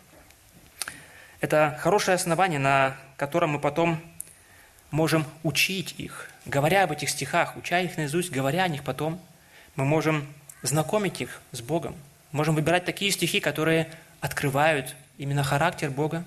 Это 1.47 1.79
хорошее 1.81 2.17
основание, 2.17 2.59
на 2.59 2.97
котором 3.17 3.51
мы 3.51 3.61
потом 3.61 4.01
можем 4.91 5.25
учить 5.45 5.95
их, 5.97 6.29
говоря 6.45 6.83
об 6.83 6.91
этих 6.91 7.09
стихах, 7.09 7.57
уча 7.57 7.79
их 7.79 7.97
наизусть, 7.97 8.33
говоря 8.33 8.65
о 8.65 8.69
них 8.69 8.83
потом, 8.83 9.21
мы 9.77 9.85
можем 9.85 10.27
знакомить 10.63 11.21
их 11.21 11.41
с 11.53 11.61
Богом, 11.61 11.95
можем 12.33 12.57
выбирать 12.57 12.85
такие 12.85 13.13
стихи, 13.13 13.39
которые 13.39 13.89
открывают 14.21 14.97
именно 15.19 15.45
характер 15.45 15.89
Бога, 15.89 16.25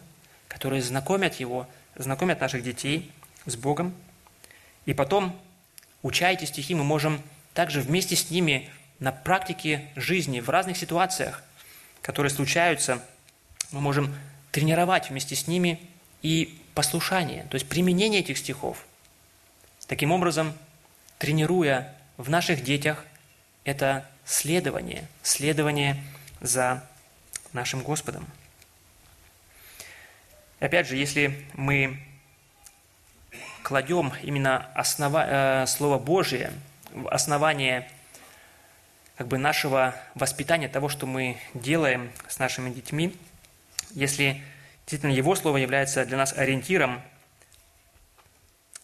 которые 0.48 0.82
знакомят 0.82 1.36
Его, 1.36 1.68
знакомят 1.98 2.40
наших 2.40 2.64
детей 2.64 3.12
с 3.46 3.58
Богом. 3.58 3.94
И 4.86 4.94
потом, 4.94 5.38
уча 6.02 6.30
эти 6.30 6.46
стихи, 6.46 6.76
мы 6.76 6.86
можем 6.86 7.22
также 7.54 7.82
вместе 7.82 8.16
с 8.16 8.30
ними 8.30 8.70
на 9.00 9.12
практике 9.12 9.90
жизни, 9.98 10.40
в 10.40 10.48
разных 10.48 10.78
ситуациях, 10.78 11.44
которые 12.02 12.30
случаются, 12.30 13.04
мы 13.74 13.82
можем 13.82 14.16
тренировать 14.52 15.10
вместе 15.10 15.36
с 15.36 15.48
ними 15.48 15.80
и 16.22 16.60
послушание, 16.74 17.46
то 17.50 17.56
есть 17.56 17.68
применение 17.68 18.22
этих 18.22 18.38
стихов. 18.38 18.86
Таким 19.88 20.12
образом, 20.12 20.54
тренируя 21.18 21.96
в 22.18 22.30
наших 22.30 22.64
детях 22.64 23.06
это 23.64 24.06
следование, 24.24 25.08
следование 25.24 26.02
за 26.42 26.84
нашим 27.54 27.82
Господом. 27.82 28.28
Опять 30.60 30.88
же, 30.88 30.96
если 30.96 31.46
мы 31.54 32.00
кладем 33.64 34.14
именно 34.22 34.68
основа, 34.76 35.64
э, 35.64 35.68
Слово 35.68 35.98
Божие 35.98 36.52
основание 37.10 37.90
как 39.16 39.28
бы 39.28 39.38
нашего 39.38 39.96
воспитания, 40.16 40.70
того, 40.70 40.88
что 40.88 41.06
мы 41.06 41.38
делаем 41.54 42.12
с 42.28 42.40
нашими 42.40 42.70
детьми, 42.70 43.16
если 43.92 44.42
действительно 44.86 45.12
Его 45.12 45.36
Слово 45.36 45.58
является 45.58 46.06
для 46.06 46.18
нас 46.18 46.34
ориентиром 46.34 47.02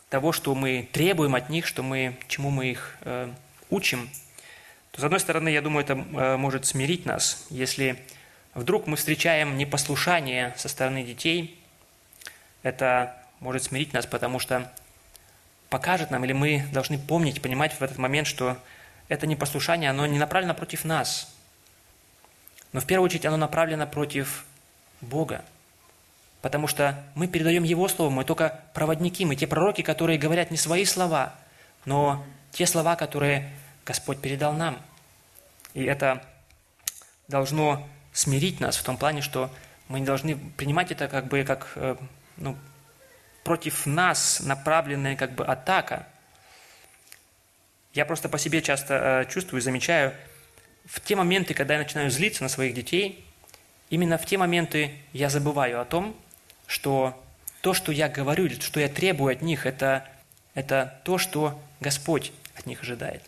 того, 0.10 0.32
что 0.32 0.54
мы 0.56 0.88
требуем 0.92 1.36
от 1.36 1.50
них, 1.50 1.66
что 1.66 1.84
мы, 1.84 2.18
чему 2.28 2.50
мы 2.50 2.68
их 2.68 2.96
э, 3.02 3.32
учим, 3.70 4.10
то, 4.92 5.02
с 5.02 5.04
одной 5.04 5.20
стороны, 5.20 5.50
я 5.50 5.62
думаю, 5.62 5.84
это 5.84 5.94
э, 5.94 6.38
может 6.38 6.66
смирить 6.66 7.06
нас, 7.06 7.46
если 7.50 8.02
вдруг 8.54 8.88
мы 8.88 8.96
встречаем 8.96 9.58
непослушание 9.58 10.54
со 10.58 10.70
стороны 10.70 11.04
детей, 11.04 11.60
это 12.64 13.16
может 13.40 13.64
смирить 13.64 13.94
нас, 13.94 14.06
потому 14.06 14.40
что 14.40 14.72
покажет 15.70 16.12
нам, 16.12 16.24
или 16.24 16.34
мы 16.34 16.66
должны 16.72 16.98
помнить, 16.98 17.42
понимать 17.42 17.74
в 17.74 17.82
этот 17.82 17.98
момент, 17.98 18.28
что 18.28 18.58
это 19.10 19.28
непослушание, 19.28 19.90
оно 19.90 20.06
не 20.06 20.18
направлено 20.18 20.54
против 20.54 20.86
нас, 20.86 21.36
но 22.72 22.80
в 22.80 22.86
первую 22.86 23.06
очередь 23.06 23.26
оно 23.26 23.38
направлено 23.38 23.86
против 23.86 24.46
Бога. 25.06 25.44
Потому 26.42 26.68
что 26.68 27.04
мы 27.16 27.28
передаем 27.28 27.64
Его 27.64 27.88
Слово, 27.88 28.10
мы 28.10 28.24
только 28.24 28.62
проводники, 28.74 29.26
мы 29.26 29.36
те 29.36 29.48
пророки, 29.48 29.82
которые 29.82 30.20
говорят 30.20 30.52
не 30.52 30.58
свои 30.58 30.86
слова, 30.86 31.34
но 31.86 32.24
те 32.52 32.66
слова, 32.68 32.96
которые 32.96 33.52
Господь 33.86 34.22
передал 34.22 34.54
нам. 34.54 34.78
И 35.74 35.84
это 35.84 36.24
должно 37.28 37.88
смирить 38.14 38.60
нас 38.60 38.78
в 38.78 38.84
том 38.84 38.98
плане, 38.98 39.22
что 39.22 39.50
мы 39.88 40.00
не 40.00 40.06
должны 40.06 40.38
принимать 40.38 40.92
это 40.92 41.08
как 41.08 41.28
бы 41.28 41.44
как 41.44 41.72
э, 41.76 41.96
ну, 42.38 42.56
против 43.44 43.86
нас 43.86 44.40
направленная 44.40 45.16
как 45.16 45.34
бы 45.34 45.46
атака. 45.46 46.08
Я 47.94 48.06
просто 48.06 48.30
по 48.30 48.38
себе 48.38 48.62
часто 48.62 49.24
э, 49.24 49.32
чувствую, 49.32 49.62
замечаю, 49.62 50.14
в 50.86 51.02
те 51.02 51.16
моменты, 51.16 51.54
когда 51.54 51.74
я 51.74 51.80
начинаю 51.80 52.12
злиться 52.12 52.44
на 52.44 52.50
своих 52.50 52.74
детей, 52.74 53.25
именно 53.90 54.18
в 54.18 54.26
те 54.26 54.38
моменты 54.38 54.92
я 55.14 55.30
забываю 55.30 55.82
о 55.82 55.86
том, 55.86 56.16
что 56.68 57.22
то, 57.62 57.74
что 57.74 57.92
я 57.92 58.10
говорю, 58.10 58.50
что 58.62 58.80
я 58.80 58.90
требую 58.90 59.34
от 59.34 59.42
них, 59.42 59.66
это, 59.66 60.06
это 60.54 61.00
то, 61.04 61.18
что 61.18 61.60
Господь 61.80 62.32
от 62.58 62.66
них 62.66 62.82
ожидает. 62.82 63.22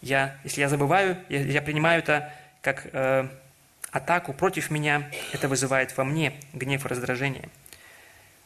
Я, 0.00 0.36
если 0.44 0.60
я 0.60 0.68
забываю, 0.68 1.16
я, 1.28 1.42
я 1.42 1.62
принимаю 1.62 2.00
это 2.00 2.32
как 2.60 2.86
э, 2.92 3.28
атаку 3.90 4.32
против 4.32 4.70
меня, 4.70 5.10
это 5.32 5.48
вызывает 5.48 5.96
во 5.96 6.04
мне 6.04 6.32
гнев 6.52 6.84
и 6.84 6.88
раздражение– 6.88 7.48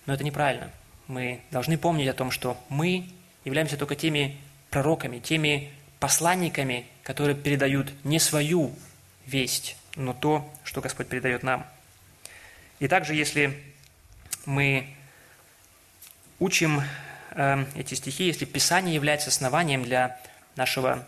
но 0.07 0.15
это 0.15 0.25
неправильно. 0.25 0.71
Мы 1.09 1.41
должны 1.51 1.77
помнить 1.77 2.09
о 2.09 2.15
том, 2.15 2.31
что 2.31 2.57
мы 2.69 3.09
являемся 3.45 3.77
только 3.77 3.95
теми 3.95 4.37
пророками, 4.71 5.19
теми 5.19 5.71
посланниками, 6.01 6.87
которые 7.03 7.37
передают 7.37 7.93
не 8.05 8.19
свою 8.19 8.73
весть, 9.27 9.77
но 9.97 10.13
то, 10.13 10.49
что 10.65 10.81
Господь 10.81 11.09
передает 11.09 11.43
нам. 11.43 11.67
И 12.79 12.89
также, 12.89 13.15
если 13.15 13.61
мы 14.45 14.95
учим 16.39 16.83
э, 17.33 17.65
эти 17.75 17.95
стихи, 17.95 18.25
если 18.25 18.45
Писание 18.45 18.95
является 18.95 19.31
основанием 19.31 19.83
для 19.83 20.21
нашего, 20.55 21.07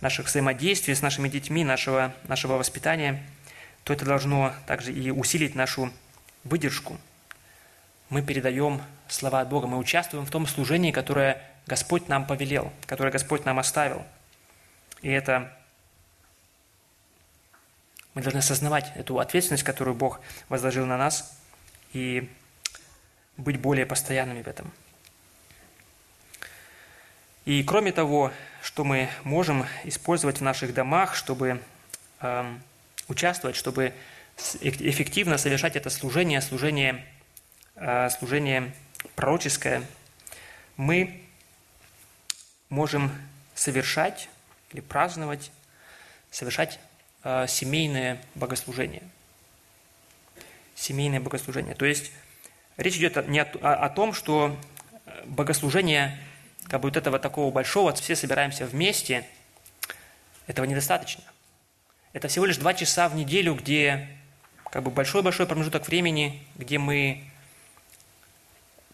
наших 0.00 0.26
взаимодействий 0.26 0.94
с 0.94 1.02
нашими 1.02 1.28
детьми, 1.28 1.64
нашего, 1.64 2.14
нашего 2.26 2.54
воспитания, 2.54 3.22
то 3.84 3.92
это 3.92 4.04
должно 4.04 4.52
также 4.66 4.92
и 4.92 5.10
усилить 5.10 5.54
нашу 5.54 5.92
выдержку– 6.44 6.98
мы 8.14 8.22
передаем 8.22 8.80
слова 9.08 9.40
от 9.40 9.48
Бога, 9.48 9.66
мы 9.66 9.78
участвуем 9.78 10.26
в 10.26 10.30
том 10.30 10.46
служении, 10.46 10.92
которое 10.92 11.42
Господь 11.66 12.08
нам 12.08 12.26
повелел, 12.26 12.72
которое 12.86 13.10
Господь 13.10 13.44
нам 13.44 13.58
оставил. 13.58 14.04
И 15.02 15.10
это 15.10 15.52
мы 18.14 18.22
должны 18.22 18.38
осознавать 18.38 18.92
эту 18.94 19.18
ответственность, 19.18 19.64
которую 19.64 19.94
Бог 19.94 20.20
возложил 20.48 20.86
на 20.86 20.96
нас, 20.96 21.38
и 21.92 22.30
быть 23.36 23.58
более 23.58 23.86
постоянными 23.86 24.42
в 24.42 24.48
этом. 24.48 24.72
И 27.44 27.62
кроме 27.62 27.92
того, 27.92 28.32
что 28.62 28.84
мы 28.84 29.08
можем 29.22 29.66
использовать 29.84 30.38
в 30.38 30.42
наших 30.42 30.72
домах, 30.72 31.14
чтобы 31.14 31.60
э, 32.20 32.54
участвовать, 33.08 33.56
чтобы 33.56 33.92
эффективно 34.60 35.36
совершать 35.38 35.76
это 35.76 35.90
служение, 35.90 36.40
служение 36.40 37.04
Э, 37.76 38.08
служение 38.08 38.72
пророческое, 39.16 39.82
мы 40.76 41.20
можем 42.68 43.10
совершать 43.56 44.28
или 44.70 44.80
праздновать, 44.80 45.50
совершать 46.30 46.78
семейное 47.48 48.20
богослужение. 48.34 49.02
Семейное 50.74 51.20
богослужение. 51.20 51.74
То 51.74 51.86
есть 51.86 52.12
речь 52.76 52.96
идет 52.96 53.28
не 53.28 53.40
о, 53.40 53.48
о, 53.62 53.74
о 53.86 53.88
том, 53.88 54.12
что 54.12 54.56
богослужение 55.24 56.18
как 56.68 56.80
бы 56.80 56.88
вот 56.88 56.96
этого 56.96 57.18
такого 57.18 57.50
большого, 57.52 57.94
все 57.94 58.16
собираемся 58.16 58.66
вместе, 58.66 59.26
этого 60.46 60.66
недостаточно. 60.66 61.24
Это 62.12 62.28
всего 62.28 62.46
лишь 62.46 62.58
два 62.58 62.74
часа 62.74 63.08
в 63.08 63.16
неделю, 63.16 63.54
где 63.54 64.08
как 64.70 64.82
бы 64.82 64.90
большой-большой 64.90 65.46
промежуток 65.46 65.88
времени, 65.88 66.42
где 66.56 66.78
мы 66.78 67.24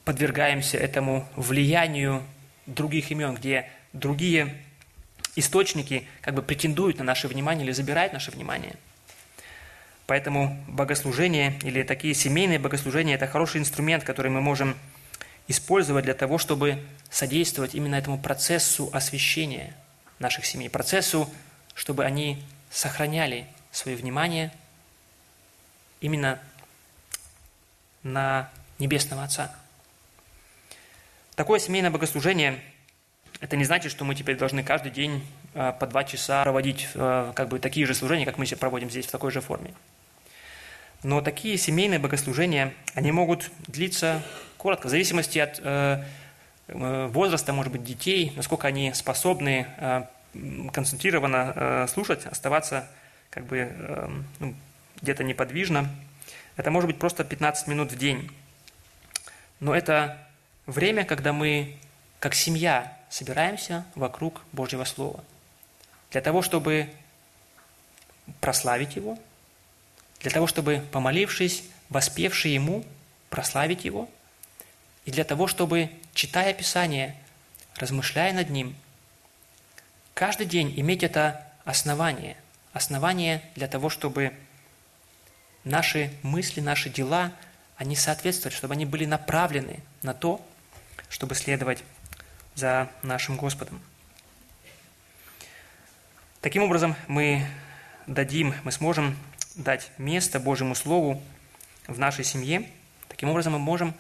подвергаемся 0.05 0.79
этому 0.79 1.29
влиянию 1.37 2.23
других 2.67 3.11
имен, 3.11 3.35
где 3.35 3.69
другие 3.93 4.55
источники 5.41 6.07
как 6.21 6.35
бы 6.35 6.43
претендуют 6.43 6.99
на 6.99 7.05
наше 7.05 7.29
внимание 7.29 7.65
или 7.65 7.73
забирают 7.73 8.13
наше 8.13 8.31
внимание. 8.31 8.75
Поэтому 10.07 10.63
богослужение 10.69 11.59
или 11.63 11.83
такие 11.83 12.15
семейные 12.15 12.59
богослужения– 12.59 13.15
это 13.17 13.27
хороший 13.27 13.61
инструмент, 13.61 14.05
который 14.05 14.31
мы 14.31 14.41
можем 14.41 14.77
использовать 15.47 16.05
для 16.05 16.15
того, 16.15 16.39
чтобы 16.39 16.83
содействовать 17.11 17.75
именно 17.75 17.95
этому 17.97 18.19
процессу 18.19 18.91
освящения 18.93 19.77
наших 20.19 20.47
семей, 20.47 20.69
процессу, 20.69 21.29
чтобы 21.75 22.05
они 22.05 22.43
сохраняли 22.71 23.47
свое 23.71 23.97
внимание 23.97 24.53
именно 26.01 26.41
на 28.03 28.51
Небесного 28.79 29.25
Отца. 29.25 29.55
Такое 31.37 31.59
семейное 31.59 31.91
богослужение– 31.91 32.61
это 33.41 33.57
не 33.57 33.65
значит, 33.65 33.91
что 33.91 34.05
мы 34.05 34.15
теперь 34.15 34.37
должны 34.37 34.63
каждый 34.63 34.91
день 34.91 35.25
э, 35.55 35.73
по 35.79 35.87
два 35.87 36.05
часа 36.05 36.43
проводить 36.43 36.89
э, 36.95 37.33
как 37.35 37.49
бы 37.49 37.59
такие 37.59 37.87
же 37.87 37.95
служения, 37.95 38.27
как 38.27 38.39
мы 38.39 38.47
сейчас 38.47 38.59
проводим 38.59 38.91
здесь 38.91 39.07
в 39.07 39.11
такой 39.11 39.31
же 39.31 39.41
форме. 39.41 39.73
Но 41.03 41.23
такие 41.23 41.57
семейные 41.57 41.99
богослужения, 41.99 42.75
они 42.95 43.11
могут 43.11 43.51
длиться 43.67 44.23
коротко, 44.59 44.89
в 44.89 44.91
зависимости 44.91 45.39
от 45.39 45.59
э, 45.63 46.05
э, 46.69 47.07
возраста, 47.07 47.55
может 47.55 47.73
быть, 47.73 47.83
детей, 47.83 48.33
насколько 48.37 48.69
они 48.69 48.93
способны 48.93 49.67
э, 49.79 50.05
концентрированно 50.73 51.87
слушать, 51.89 52.27
оставаться 52.27 52.87
как 53.31 53.47
бы 53.47 53.73
э, 53.73 54.09
ну, 54.41 54.55
где-то 55.01 55.25
неподвижно. 55.25 55.89
Это 56.57 56.71
может 56.71 56.89
быть 56.89 56.99
просто 56.99 57.25
15 57.25 57.69
минут 57.69 57.93
в 57.93 57.97
день. 57.97 58.31
Но 59.61 59.75
это 59.75 60.19
время, 60.67 61.05
когда 61.05 61.33
мы, 61.33 61.77
как 62.19 62.35
семья, 62.35 62.97
собираемся 63.11 63.85
вокруг 63.95 64.41
Божьего 64.53 64.85
Слова. 64.85 65.23
Для 66.11 66.23
того, 66.23 66.41
чтобы 66.41 66.91
прославить 68.41 68.97
Его– 68.97 69.19
для 70.21 70.31
того, 70.31 70.47
чтобы, 70.47 70.85
помолившись, 70.93 71.65
воспевши 71.89 72.49
Ему, 72.49 72.85
прославить 73.31 73.85
Его, 73.85 74.09
и 75.07 75.11
для 75.11 75.25
того, 75.25 75.47
чтобы, 75.47 75.91
читая 76.15 76.53
Писание, 76.53 77.17
размышляя 77.77 78.33
над 78.33 78.51
ним, 78.51 78.77
каждый 80.15 80.47
день 80.47 80.79
иметь 80.79 81.03
это 81.03 81.47
основание, 81.65 82.37
основание 82.73 83.43
для 83.55 83.67
того, 83.67 83.89
чтобы 83.89 84.35
наши 85.65 86.13
мысли, 86.23 86.61
наши 86.61 86.91
дела, 86.91 87.33
они 87.77 87.97
соответствовали, 87.97 88.55
чтобы 88.55 88.75
они 88.75 88.85
были 88.85 89.07
направлены 89.07 89.81
на 90.03 90.13
то, 90.13 90.47
чтобы 91.09 91.35
следовать 91.35 91.83
за 92.61 92.91
нашим 93.03 93.37
Господом. 93.37 93.81
Таким 96.43 96.63
образом, 96.63 96.95
мы 97.09 97.47
дадим, 98.07 98.55
мы 98.65 98.73
сможем 98.73 99.17
дать 99.55 99.91
место 99.97 100.39
Божьему 100.39 100.75
Слову 100.75 101.23
в 101.87 101.99
нашей 101.99 102.23
семье. 102.23 102.69
Таким 103.09 103.31
образом, 103.31 103.55
мы 103.55 103.59
можем 103.59 103.95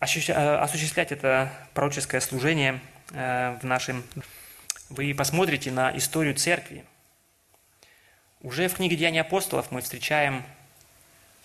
э, 0.00 0.04
осуществлять 0.04 1.12
это 1.12 1.50
пророческое 1.72 2.20
служение 2.20 2.78
э, 3.12 3.56
в 3.60 3.64
нашем... 3.64 4.04
Вы 4.90 5.14
посмотрите 5.14 5.70
на 5.70 5.96
историю 5.96 6.34
церкви. 6.34 6.84
Уже 8.42 8.68
в 8.68 8.74
книге 8.74 8.96
«Деяния 8.96 9.22
апостолов» 9.22 9.70
мы 9.70 9.80
встречаем 9.80 10.44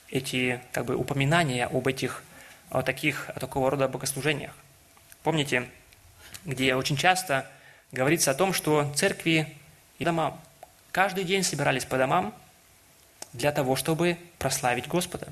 эти 0.10 0.60
как 0.74 0.86
бы, 0.86 0.96
упоминания 0.96 1.68
об 1.68 1.88
этих 1.88 2.22
о 2.70 2.82
таких, 2.82 3.30
о 3.30 3.40
такого 3.40 3.72
рода 3.72 3.88
богослужениях. 3.88 4.52
Помните, 5.24 5.70
где 6.46 6.76
очень 6.76 6.96
часто 6.96 7.50
говорится 7.92 8.32
о 8.32 8.36
том, 8.36 8.54
что 8.54 8.92
церкви 8.96 9.48
и 9.98 10.06
дома 10.06 10.40
каждый 10.92 11.24
день 11.24 11.44
собирались 11.44 11.86
по 11.86 11.98
домам 11.98 12.34
для 13.34 13.52
того, 13.52 13.76
чтобы 13.76 14.18
прославить 14.40 14.88
Господа, 14.88 15.28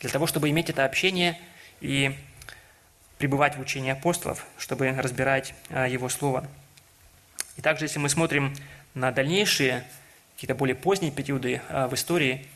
для 0.00 0.10
того, 0.10 0.26
чтобы 0.26 0.50
иметь 0.50 0.70
это 0.70 0.84
общение 0.84 1.40
и 1.80 2.16
пребывать 3.18 3.56
в 3.56 3.60
учении 3.60 3.90
апостолов, 3.90 4.46
чтобы 4.58 4.90
разбирать 4.90 5.54
а, 5.70 5.88
Его 5.88 6.08
Слово. 6.08 6.46
И 7.56 7.62
также, 7.62 7.86
если 7.86 7.98
мы 7.98 8.08
смотрим 8.08 8.54
на 8.94 9.10
дальнейшие, 9.10 9.84
какие-то 10.34 10.54
более 10.54 10.76
поздние 10.76 11.10
периоды 11.10 11.62
а, 11.68 11.88
в 11.88 11.94
истории, 11.94 12.46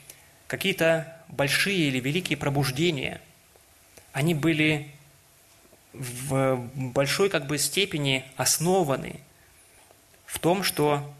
какие-то 0.46 1.16
большие 1.28 1.88
или 1.88 1.98
великие 2.00 2.36
пробуждения, 2.36 3.20
они 4.12 4.34
были 4.34 4.90
в 5.92 6.56
большой 6.74 7.28
как 7.30 7.46
бы 7.46 7.58
степени 7.58 8.24
основаны 8.36 9.20
в 10.26 10.38
том, 10.38 10.62
что 10.62 11.12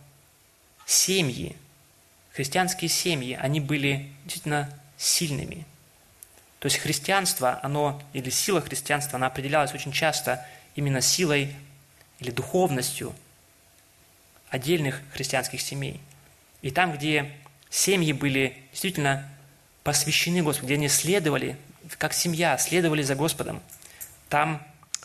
семьи, 0.87 1.57
христианские 2.33 2.89
семьи, 2.89 3.37
они 3.41 3.61
были 3.61 4.13
действительно 4.25 4.73
сильными. 4.97 5.67
То 6.61 6.67
есть 6.67 6.79
христианство, 6.79 7.59
оно, 7.63 8.01
или 8.13 8.31
сила 8.31 8.61
христианства, 8.61 9.17
она 9.17 9.27
определялась 9.27 9.75
очень 9.75 9.93
часто 9.93 10.47
именно 10.75 11.01
силой 11.01 11.55
или 12.19 12.31
духовностью 12.31 13.15
отдельных 14.51 15.01
христианских 15.13 15.61
семей. 15.61 16.01
И 16.63 16.71
там, 16.71 16.93
где 16.93 17.31
семьи 17.71 18.13
были 18.13 18.57
действительно 18.73 19.27
посвящены 19.83 20.43
Господу, 20.43 20.67
где 20.67 20.75
они 20.75 20.89
следовали, 20.89 21.57
как 21.99 22.13
семья, 22.13 22.59
следовали 22.59 23.03
за 23.03 23.15
Господом, 23.15 23.63
там 24.31 24.63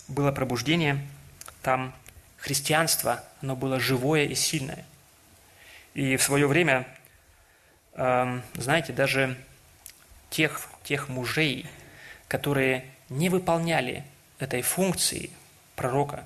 было 0.08 0.32
пробуждение, 0.32 1.06
там 1.62 1.94
христианство, 2.38 3.24
оно 3.42 3.58
было 3.58 3.80
живое 3.80 4.24
и 4.24 4.36
сильное. 4.36 4.86
И 5.94 6.16
в 6.16 6.24
свое 6.24 6.48
время 6.48 6.88
знаете, 7.96 8.94
даже 8.94 9.38
тех, 10.30 10.62
тех 10.84 11.08
мужей, 11.10 11.66
которые 12.28 12.86
не 13.10 13.30
выполняли 13.30 14.04
этой 14.40 14.62
функции 14.62 15.30
пророка, 15.76 16.26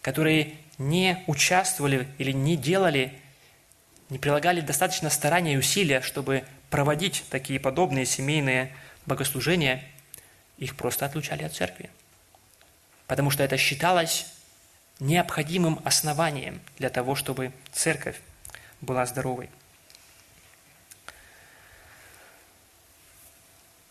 которые 0.00 0.54
не 0.78 1.22
участвовали 1.26 2.08
или 2.16 2.32
не 2.32 2.56
делали, 2.56 3.12
не 4.08 4.18
прилагали 4.18 4.60
достаточно 4.60 5.10
старания 5.10 5.54
и 5.54 5.58
усилия, 5.58 6.00
чтобы 6.00 6.44
проводить 6.70 7.24
такие 7.28 7.60
подобные 7.60 8.06
семейные 8.06 8.74
богослужения, 9.04 9.84
их 10.56 10.76
просто 10.76 11.04
отлучали 11.04 11.44
от 11.44 11.52
церкви. 11.52 11.90
Потому 13.10 13.32
что 13.32 13.42
это 13.42 13.56
считалось 13.56 14.24
необходимым 15.00 15.80
основанием 15.82 16.60
для 16.78 16.90
того, 16.90 17.16
чтобы 17.16 17.50
церковь 17.72 18.14
была 18.80 19.04
здоровой. 19.04 19.50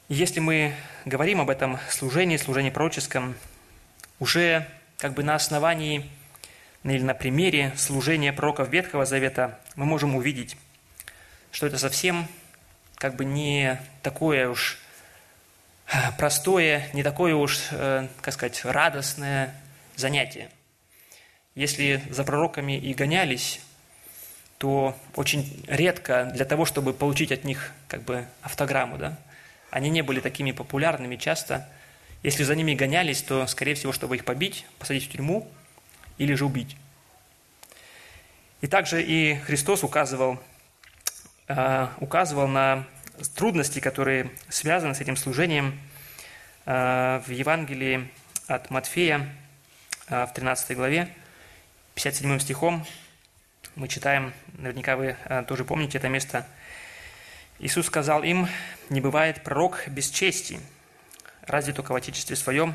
Если 0.08 0.40
мы 0.40 0.74
говорим 1.04 1.42
об 1.42 1.50
этом 1.50 1.80
служении, 1.90 2.38
служении 2.38 2.70
пророческом, 2.70 3.36
уже 4.22 4.66
как 4.98 5.16
бы 5.16 5.24
на 5.24 5.36
основании 5.36 6.10
или 6.86 7.04
на 7.04 7.14
примере 7.14 7.74
служения 7.76 8.32
пророков 8.32 8.70
Ветхого 8.70 9.06
Завета 9.06 9.60
мы 9.76 9.84
можем 9.84 10.16
увидеть, 10.16 10.56
что 11.52 11.68
это 11.68 11.78
совсем 11.78 12.26
как 12.96 13.18
бы 13.18 13.26
не 13.26 13.82
такое 14.02 14.48
уж 14.48 14.78
простое, 16.18 16.88
не 16.94 17.04
такое 17.04 17.36
уж, 17.36 17.60
э, 17.72 18.08
как 18.22 18.34
сказать, 18.34 18.64
радостное 18.64 19.56
занятие. 19.96 20.50
Если 21.56 22.04
за 22.10 22.24
пророками 22.24 22.78
и 22.78 22.94
гонялись, 22.94 23.60
то 24.58 24.96
очень 25.16 25.64
редко 25.68 26.26
для 26.34 26.46
того, 26.46 26.66
чтобы 26.66 26.94
получить 26.94 27.32
от 27.32 27.44
них 27.44 27.72
как 27.88 28.04
бы 28.04 28.26
автограмму, 28.42 28.98
да, 28.98 29.18
они 29.72 29.90
не 29.90 30.02
были 30.02 30.20
такими 30.20 30.52
популярными 30.52 31.16
часто. 31.16 31.68
Если 32.24 32.44
за 32.44 32.56
ними 32.56 32.74
гонялись, 32.76 33.22
то, 33.22 33.48
скорее 33.48 33.76
всего, 33.76 33.94
чтобы 33.94 34.18
их 34.18 34.26
побить, 34.26 34.66
посадить 34.78 35.06
в 35.06 35.12
тюрьму 35.12 35.50
или 36.18 36.34
же 36.34 36.46
убить. 36.46 36.76
И 38.62 38.68
также 38.68 39.02
и 39.02 39.36
Христос 39.36 39.84
указывал, 39.84 40.40
э, 41.48 41.88
указывал 42.00 42.48
на 42.48 42.86
трудности, 43.28 43.80
которые 43.80 44.32
связаны 44.48 44.96
с 44.96 45.02
этим 45.02 45.18
служением 45.18 45.80
э, 46.66 47.22
в 47.26 47.30
Евангелии 47.30 48.10
от 48.48 48.70
Матфея 48.70 49.28
э, 50.08 50.26
в 50.26 50.34
13 50.34 50.78
главе, 50.78 51.14
57 51.96 52.40
стихом. 52.40 52.86
Мы 53.76 53.88
читаем, 53.88 54.34
наверняка 54.58 54.96
вы 54.96 55.16
тоже 55.48 55.66
помните 55.66 55.98
это 55.98 56.08
место– 56.08 56.48
Иисус 57.62 57.88
сказал 57.88 58.24
им, 58.24 58.48
не 58.90 59.02
бывает 59.02 59.44
пророк 59.44 59.84
без 59.88 60.10
чести, 60.10 60.62
разве 61.42 61.74
только 61.74 61.92
в 61.92 61.96
Отечестве 61.96 62.38
своем 62.38 62.74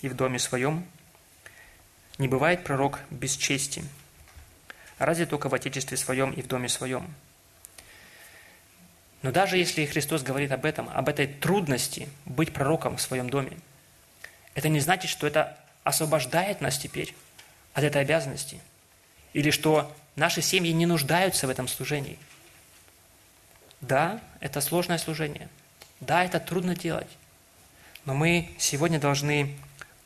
и 0.00 0.08
в 0.08 0.14
доме 0.14 0.38
своем. 0.38 0.86
Не 2.16 2.28
бывает 2.28 2.64
пророк 2.64 2.98
без 3.10 3.36
чести, 3.36 3.84
разве 4.98 5.26
только 5.26 5.50
в 5.50 5.54
Отечестве 5.54 5.98
своем 5.98 6.30
и 6.30 6.40
в 6.40 6.46
доме 6.46 6.70
своем. 6.70 7.14
Но 9.22 9.30
даже 9.32 9.56
если 9.56 9.86
Христос 9.86 10.22
говорит 10.22 10.52
об 10.52 10.64
этом, 10.64 10.88
об 10.92 11.08
этой 11.08 11.26
трудности 11.26 12.08
быть 12.24 12.52
пророком 12.52 12.96
в 12.96 13.02
своем 13.02 13.30
доме, 13.30 13.56
это 14.54 14.68
не 14.68 14.80
значит, 14.80 15.10
что 15.10 15.26
это 15.26 15.56
освобождает 15.84 16.60
нас 16.60 16.76
теперь 16.78 17.14
от 17.72 17.84
этой 17.84 18.02
обязанности, 18.02 18.60
или 19.32 19.50
что 19.50 19.94
наши 20.16 20.42
семьи 20.42 20.72
не 20.72 20.86
нуждаются 20.86 21.46
в 21.46 21.50
этом 21.50 21.68
служении– 21.68 22.18
Да, 23.82 24.20
это 24.38 24.60
сложное 24.60 24.96
служение. 24.96 25.48
Да, 26.00 26.24
это 26.24 26.38
трудно 26.38 26.76
делать. 26.76 27.08
Но 28.04 28.14
мы 28.14 28.48
сегодня 28.58 29.00
должны 29.00 29.56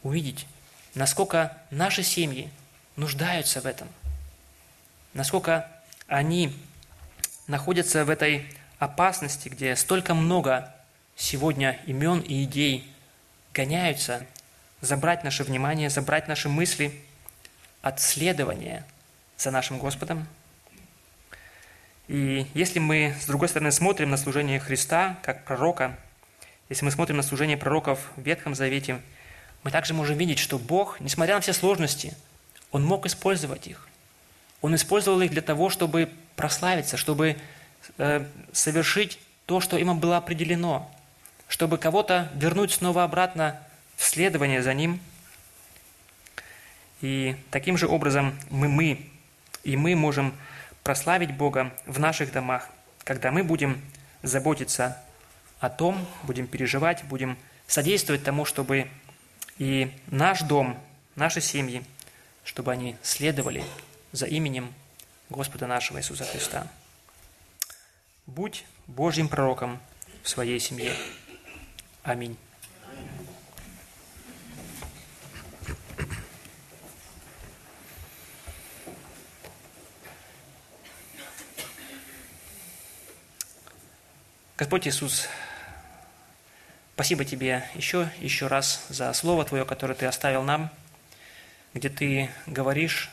увидеть, 0.03 0.47
насколько 0.95 1.57
наши 1.71 2.03
семьи 2.03 2.51
нуждаются 2.97 3.61
в 3.61 3.67
этом. 3.67 3.89
Насколько 5.13 5.71
они 6.09 6.57
находятся 7.47 8.07
в 8.07 8.11
этой 8.11 8.47
опасности, 8.79 9.49
где 9.49 9.75
столько 9.77 10.15
много 10.15 10.73
сегодня 11.17 11.81
имен 11.87 12.21
и 12.21 12.45
идей 12.45 12.91
гоняются, 13.55 14.27
забрать 14.81 15.25
наше 15.25 15.45
внимание, 15.45 15.91
забрать 15.91 16.29
наши 16.29 16.49
мысли 16.49 16.93
от 17.83 18.01
следования 18.01 18.85
за 19.39 19.51
нашим 19.51 19.79
Господом. 19.79 20.27
И 22.09 22.47
если 22.55 22.79
мы, 22.79 23.17
с 23.21 23.27
другой 23.27 23.49
стороны, 23.49 23.73
смотрим 23.73 24.11
на 24.11 24.17
служение 24.17 24.61
Христа 24.61 25.19
как 25.23 25.45
пророка, 25.45 25.97
если 26.69 26.85
мы 26.85 26.91
смотрим 26.91 27.17
на 27.17 27.23
служение 27.23 27.57
пророков 27.57 28.13
в 28.17 28.23
Ветхом 28.23 28.55
Завете, 28.55 29.01
мы 29.63 29.71
также 29.71 29.95
можем 29.95 30.17
видеть, 30.17 30.39
что 30.39 30.59
Бог, 30.59 31.01
несмотря 31.01 31.35
на 31.35 31.41
все 31.41 31.53
сложности, 31.53 32.15
Он 32.71 32.85
мог 32.85 33.07
использовать 33.07 33.67
их. 33.67 33.89
Он 34.61 34.75
использовал 34.75 35.21
их 35.21 35.31
для 35.31 35.43
того, 35.43 35.71
чтобы 35.71 36.11
прославиться, 36.37 36.97
чтобы 36.97 37.37
совершить 38.53 39.19
то, 39.47 39.61
что 39.61 39.77
им 39.77 39.99
было 39.99 40.17
определено, 40.17 40.91
чтобы 41.49 41.79
кого-то 41.79 42.31
вернуть 42.35 42.73
снова 42.73 43.05
обратно 43.05 43.61
в 43.97 44.05
следование 44.05 44.63
за 44.63 44.75
Ним. 44.75 45.01
И 47.01 47.37
таким 47.51 47.77
же 47.77 47.87
образом 47.87 48.37
мы, 48.51 48.69
мы 48.69 49.07
и 49.65 49.77
мы 49.77 49.95
можем 49.95 50.35
прославить 50.83 51.35
Бога 51.35 51.73
в 51.87 51.99
наших 51.99 52.33
домах, 52.33 52.69
когда 53.05 53.31
мы 53.31 53.43
будем 53.43 53.81
заботиться 54.23 55.03
о 55.61 55.71
том, 55.71 56.07
будем 56.23 56.47
переживать, 56.47 57.05
будем 57.05 57.37
содействовать 57.67 58.25
тому, 58.25 58.45
чтобы 58.45 58.89
и 59.59 59.91
наш 60.07 60.43
дом, 60.43 60.79
наши 61.15 61.41
семьи, 61.41 61.85
чтобы 62.45 62.73
они 62.73 62.97
следовали 63.03 63.65
за 64.13 64.27
именем 64.27 64.73
Господа 65.31 65.67
нашего 65.67 65.99
Иисуса 65.99 66.25
Христа. 66.25 66.69
Будь 68.27 68.65
Божьим 68.89 69.29
пророком 69.29 69.81
в 70.23 70.29
своей 70.29 70.59
семье. 70.59 70.93
Аминь. 72.03 72.37
Господь 84.57 84.89
Иисус, 84.89 85.29
спасибо 86.95 87.25
Тебе 87.25 87.69
еще, 87.75 88.09
еще 88.19 88.49
раз 88.49 88.87
за 88.89 89.13
Слово 89.13 89.45
Твое, 89.45 89.65
которое 89.65 89.95
Ты 89.95 90.07
оставил 90.07 90.43
нам, 90.43 90.71
где 91.75 91.91
Ты 91.91 92.31
говоришь 92.47 93.11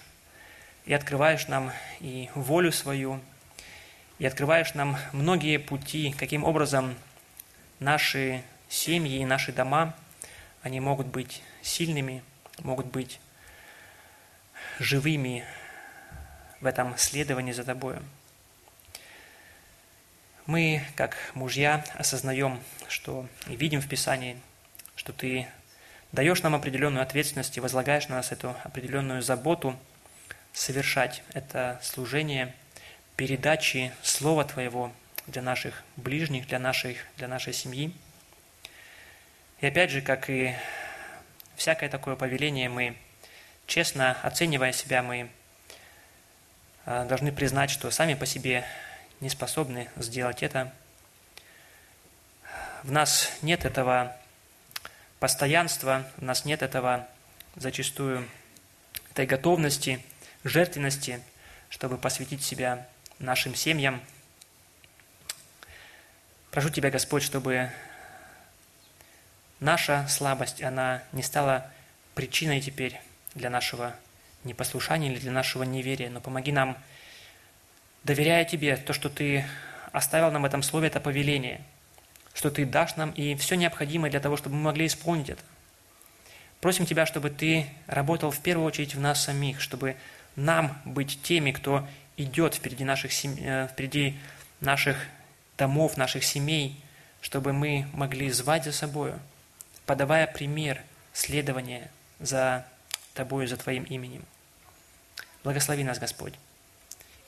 и 0.86 0.94
открываешь 0.94 1.48
нам 1.48 1.72
и 2.00 2.30
волю 2.34 2.72
свою, 2.72 3.22
и 4.20 4.26
открываешь 4.26 4.74
нам 4.74 4.98
многие 5.12 5.58
пути, 5.58 6.16
каким 6.18 6.44
образом 6.44 6.96
наши 7.80 8.44
семьи 8.70 9.20
и 9.20 9.26
наши 9.26 9.52
дома, 9.52 9.96
они 10.62 10.80
могут 10.80 11.08
быть 11.08 11.42
сильными, 11.62 12.24
могут 12.60 12.88
быть 12.88 13.20
живыми 14.80 15.44
в 16.62 16.66
этом 16.66 16.98
следовании 16.98 17.52
за 17.52 17.64
Тобою. 17.64 18.02
Мы, 20.46 20.84
как 20.96 21.16
мужья, 21.34 21.84
осознаем, 21.96 22.62
что 22.88 23.28
и 23.48 23.56
видим 23.56 23.82
в 23.82 23.88
Писании, 23.88 24.38
что 24.96 25.14
Ты 25.14 25.48
даешь 26.12 26.44
нам 26.44 26.56
определенную 26.56 27.02
ответственность 27.02 27.58
и 27.58 27.62
возлагаешь 27.62 28.08
на 28.08 28.16
нас 28.16 28.32
эту 28.32 28.56
определенную 28.64 29.22
заботу 29.22 29.78
совершать 30.54 31.24
это 31.34 31.80
служение 31.82 32.54
передачи 33.16 33.94
Слова 34.02 34.44
Твоего 34.44 34.92
для 35.28 35.42
наших 35.42 35.84
ближних, 35.96 36.48
для, 36.48 36.60
наших, 36.60 36.98
для 37.18 37.28
нашей 37.28 37.54
семьи. 37.54 37.94
И 39.62 39.68
опять 39.68 39.92
же, 39.92 40.02
как 40.02 40.30
и 40.30 40.56
всякое 41.56 41.90
такое 41.90 42.16
повеление, 42.16 42.70
мы, 42.70 42.98
честно 43.68 44.18
оценивая 44.24 44.74
себя, 44.74 45.04
мы 45.04 45.30
а, 46.86 47.06
должны 47.06 47.32
признать, 47.32 47.70
что 47.70 47.90
сами 47.92 48.14
по 48.14 48.26
себе 48.26 48.66
не 49.22 49.30
способны 49.30 49.90
сделать 49.96 50.44
это. 50.44 50.74
В 52.84 52.92
нас 52.92 53.32
нет 53.42 53.64
этого 53.64 54.16
постоянства, 55.20 56.06
в 56.18 56.24
нас 56.24 56.44
нет 56.44 56.62
этого 56.62 57.08
зачастую 57.56 58.28
этой 59.12 59.26
готовности, 59.26 60.04
жертвенности, 60.44 61.22
чтобы 61.70 61.98
посвятить 61.98 62.44
себя 62.44 62.86
нашим 63.20 63.56
семьям. 63.56 64.02
Прошу 66.52 66.70
Тебя, 66.70 66.92
Господь, 66.92 67.24
чтобы 67.24 67.72
наша 69.60 70.08
слабость, 70.08 70.62
она 70.62 71.04
не 71.12 71.24
стала 71.24 71.72
причиной 72.16 72.62
теперь 72.62 73.00
для 73.34 73.50
нашего 73.50 73.96
непослушания 74.44 75.12
или 75.12 75.20
для 75.20 75.32
нашего 75.32 75.64
неверия, 75.64 76.10
но 76.10 76.22
помоги 76.22 76.52
нам– 76.52 76.78
доверяя 78.04 78.46
Тебе, 78.46 78.78
то, 78.78 78.94
что 78.94 79.10
Ты 79.10 79.46
оставил 79.92 80.32
нам 80.32 80.42
в 80.44 80.46
этом 80.46 80.64
слове, 80.64 80.88
это 80.88 81.00
повеление, 81.00 81.62
что 82.34 82.52
Ты 82.52 82.66
дашь 82.66 82.96
нам 82.96 83.12
и 83.12 83.36
все 83.36 83.56
необходимое 83.56 84.12
для 84.12 84.20
того, 84.20 84.38
чтобы 84.38 84.56
мы 84.56 84.64
могли 84.64 84.86
исполнить 84.86 85.30
это. 85.30 85.42
Просим 86.62 86.86
Тебя, 86.86 87.06
чтобы 87.06 87.30
Ты 87.30 87.68
работал 87.88 88.32
в 88.32 88.40
первую 88.40 88.68
очередь 88.68 88.96
в 88.96 89.00
нас 89.00 89.24
самих, 89.24 89.62
чтобы 89.62 89.96
нам 90.36 90.82
быть 90.86 91.22
теми, 91.22 91.52
кто 91.52 91.88
идет 92.18 92.56
впереди 92.56 92.84
наших, 92.84 93.12
э, 93.26 93.68
впереди 93.72 94.18
наших 94.60 94.98
домов, 95.58 95.98
наших 95.98 96.24
семей, 96.24 96.80
чтобы 97.22 97.54
мы 97.54 97.88
могли 97.94 98.30
звать 98.30 98.64
за 98.66 98.72
собою, 98.72 99.20
подавая 99.86 100.28
пример 100.28 100.82
следования 101.14 101.90
за 102.20 102.66
Тобою, 103.14 103.48
за 103.48 103.58
Твоим 103.58 103.84
именем. 103.84 104.26
Благослови 105.44 105.84
нас, 105.84 106.00
Господь 106.00 106.34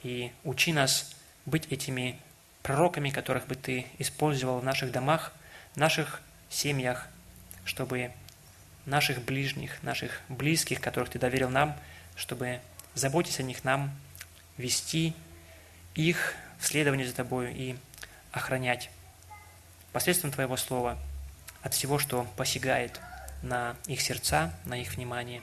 и 0.05 0.31
учи 0.43 0.71
нас 0.71 1.15
быть 1.47 1.65
этими 1.71 2.19
пророками, 2.61 3.09
которых 3.09 3.47
бы 3.47 3.55
Ты 3.55 3.87
использовал 3.97 4.59
в 4.59 4.63
наших 4.63 4.91
домах, 4.91 5.33
наших 5.75 6.21
семьях, 6.47 7.07
чтобы 7.65 8.11
наших 8.85 9.23
ближних, 9.23 9.81
наших 9.81 10.21
близких, 10.29 10.79
которых 10.79 11.09
Ты 11.09 11.17
доверил 11.17 11.49
нам, 11.49 11.75
чтобы 12.15 12.59
заботиться 12.93 13.41
о 13.41 13.45
них 13.45 13.63
нам, 13.63 13.91
вести 14.57 15.13
их 15.95 16.35
в 16.59 16.67
следовании 16.67 17.05
за 17.05 17.13
Тобою 17.13 17.53
и 17.55 17.75
охранять 18.31 18.89
посредством 19.91 20.31
Твоего 20.31 20.57
Слова 20.57 20.97
от 21.61 21.73
всего, 21.73 21.99
что 21.99 22.27
посягает 22.35 22.99
на 23.41 23.75
их 23.87 24.01
сердца, 24.01 24.53
на 24.65 24.79
их 24.79 24.95
внимание. 24.95 25.41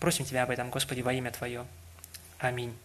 Просим 0.00 0.24
Тебя 0.24 0.42
об 0.42 0.50
этом, 0.50 0.70
Господи, 0.70 1.00
во 1.00 1.12
имя 1.12 1.30
Твое. 1.30 1.64
Аминь. 2.38 2.76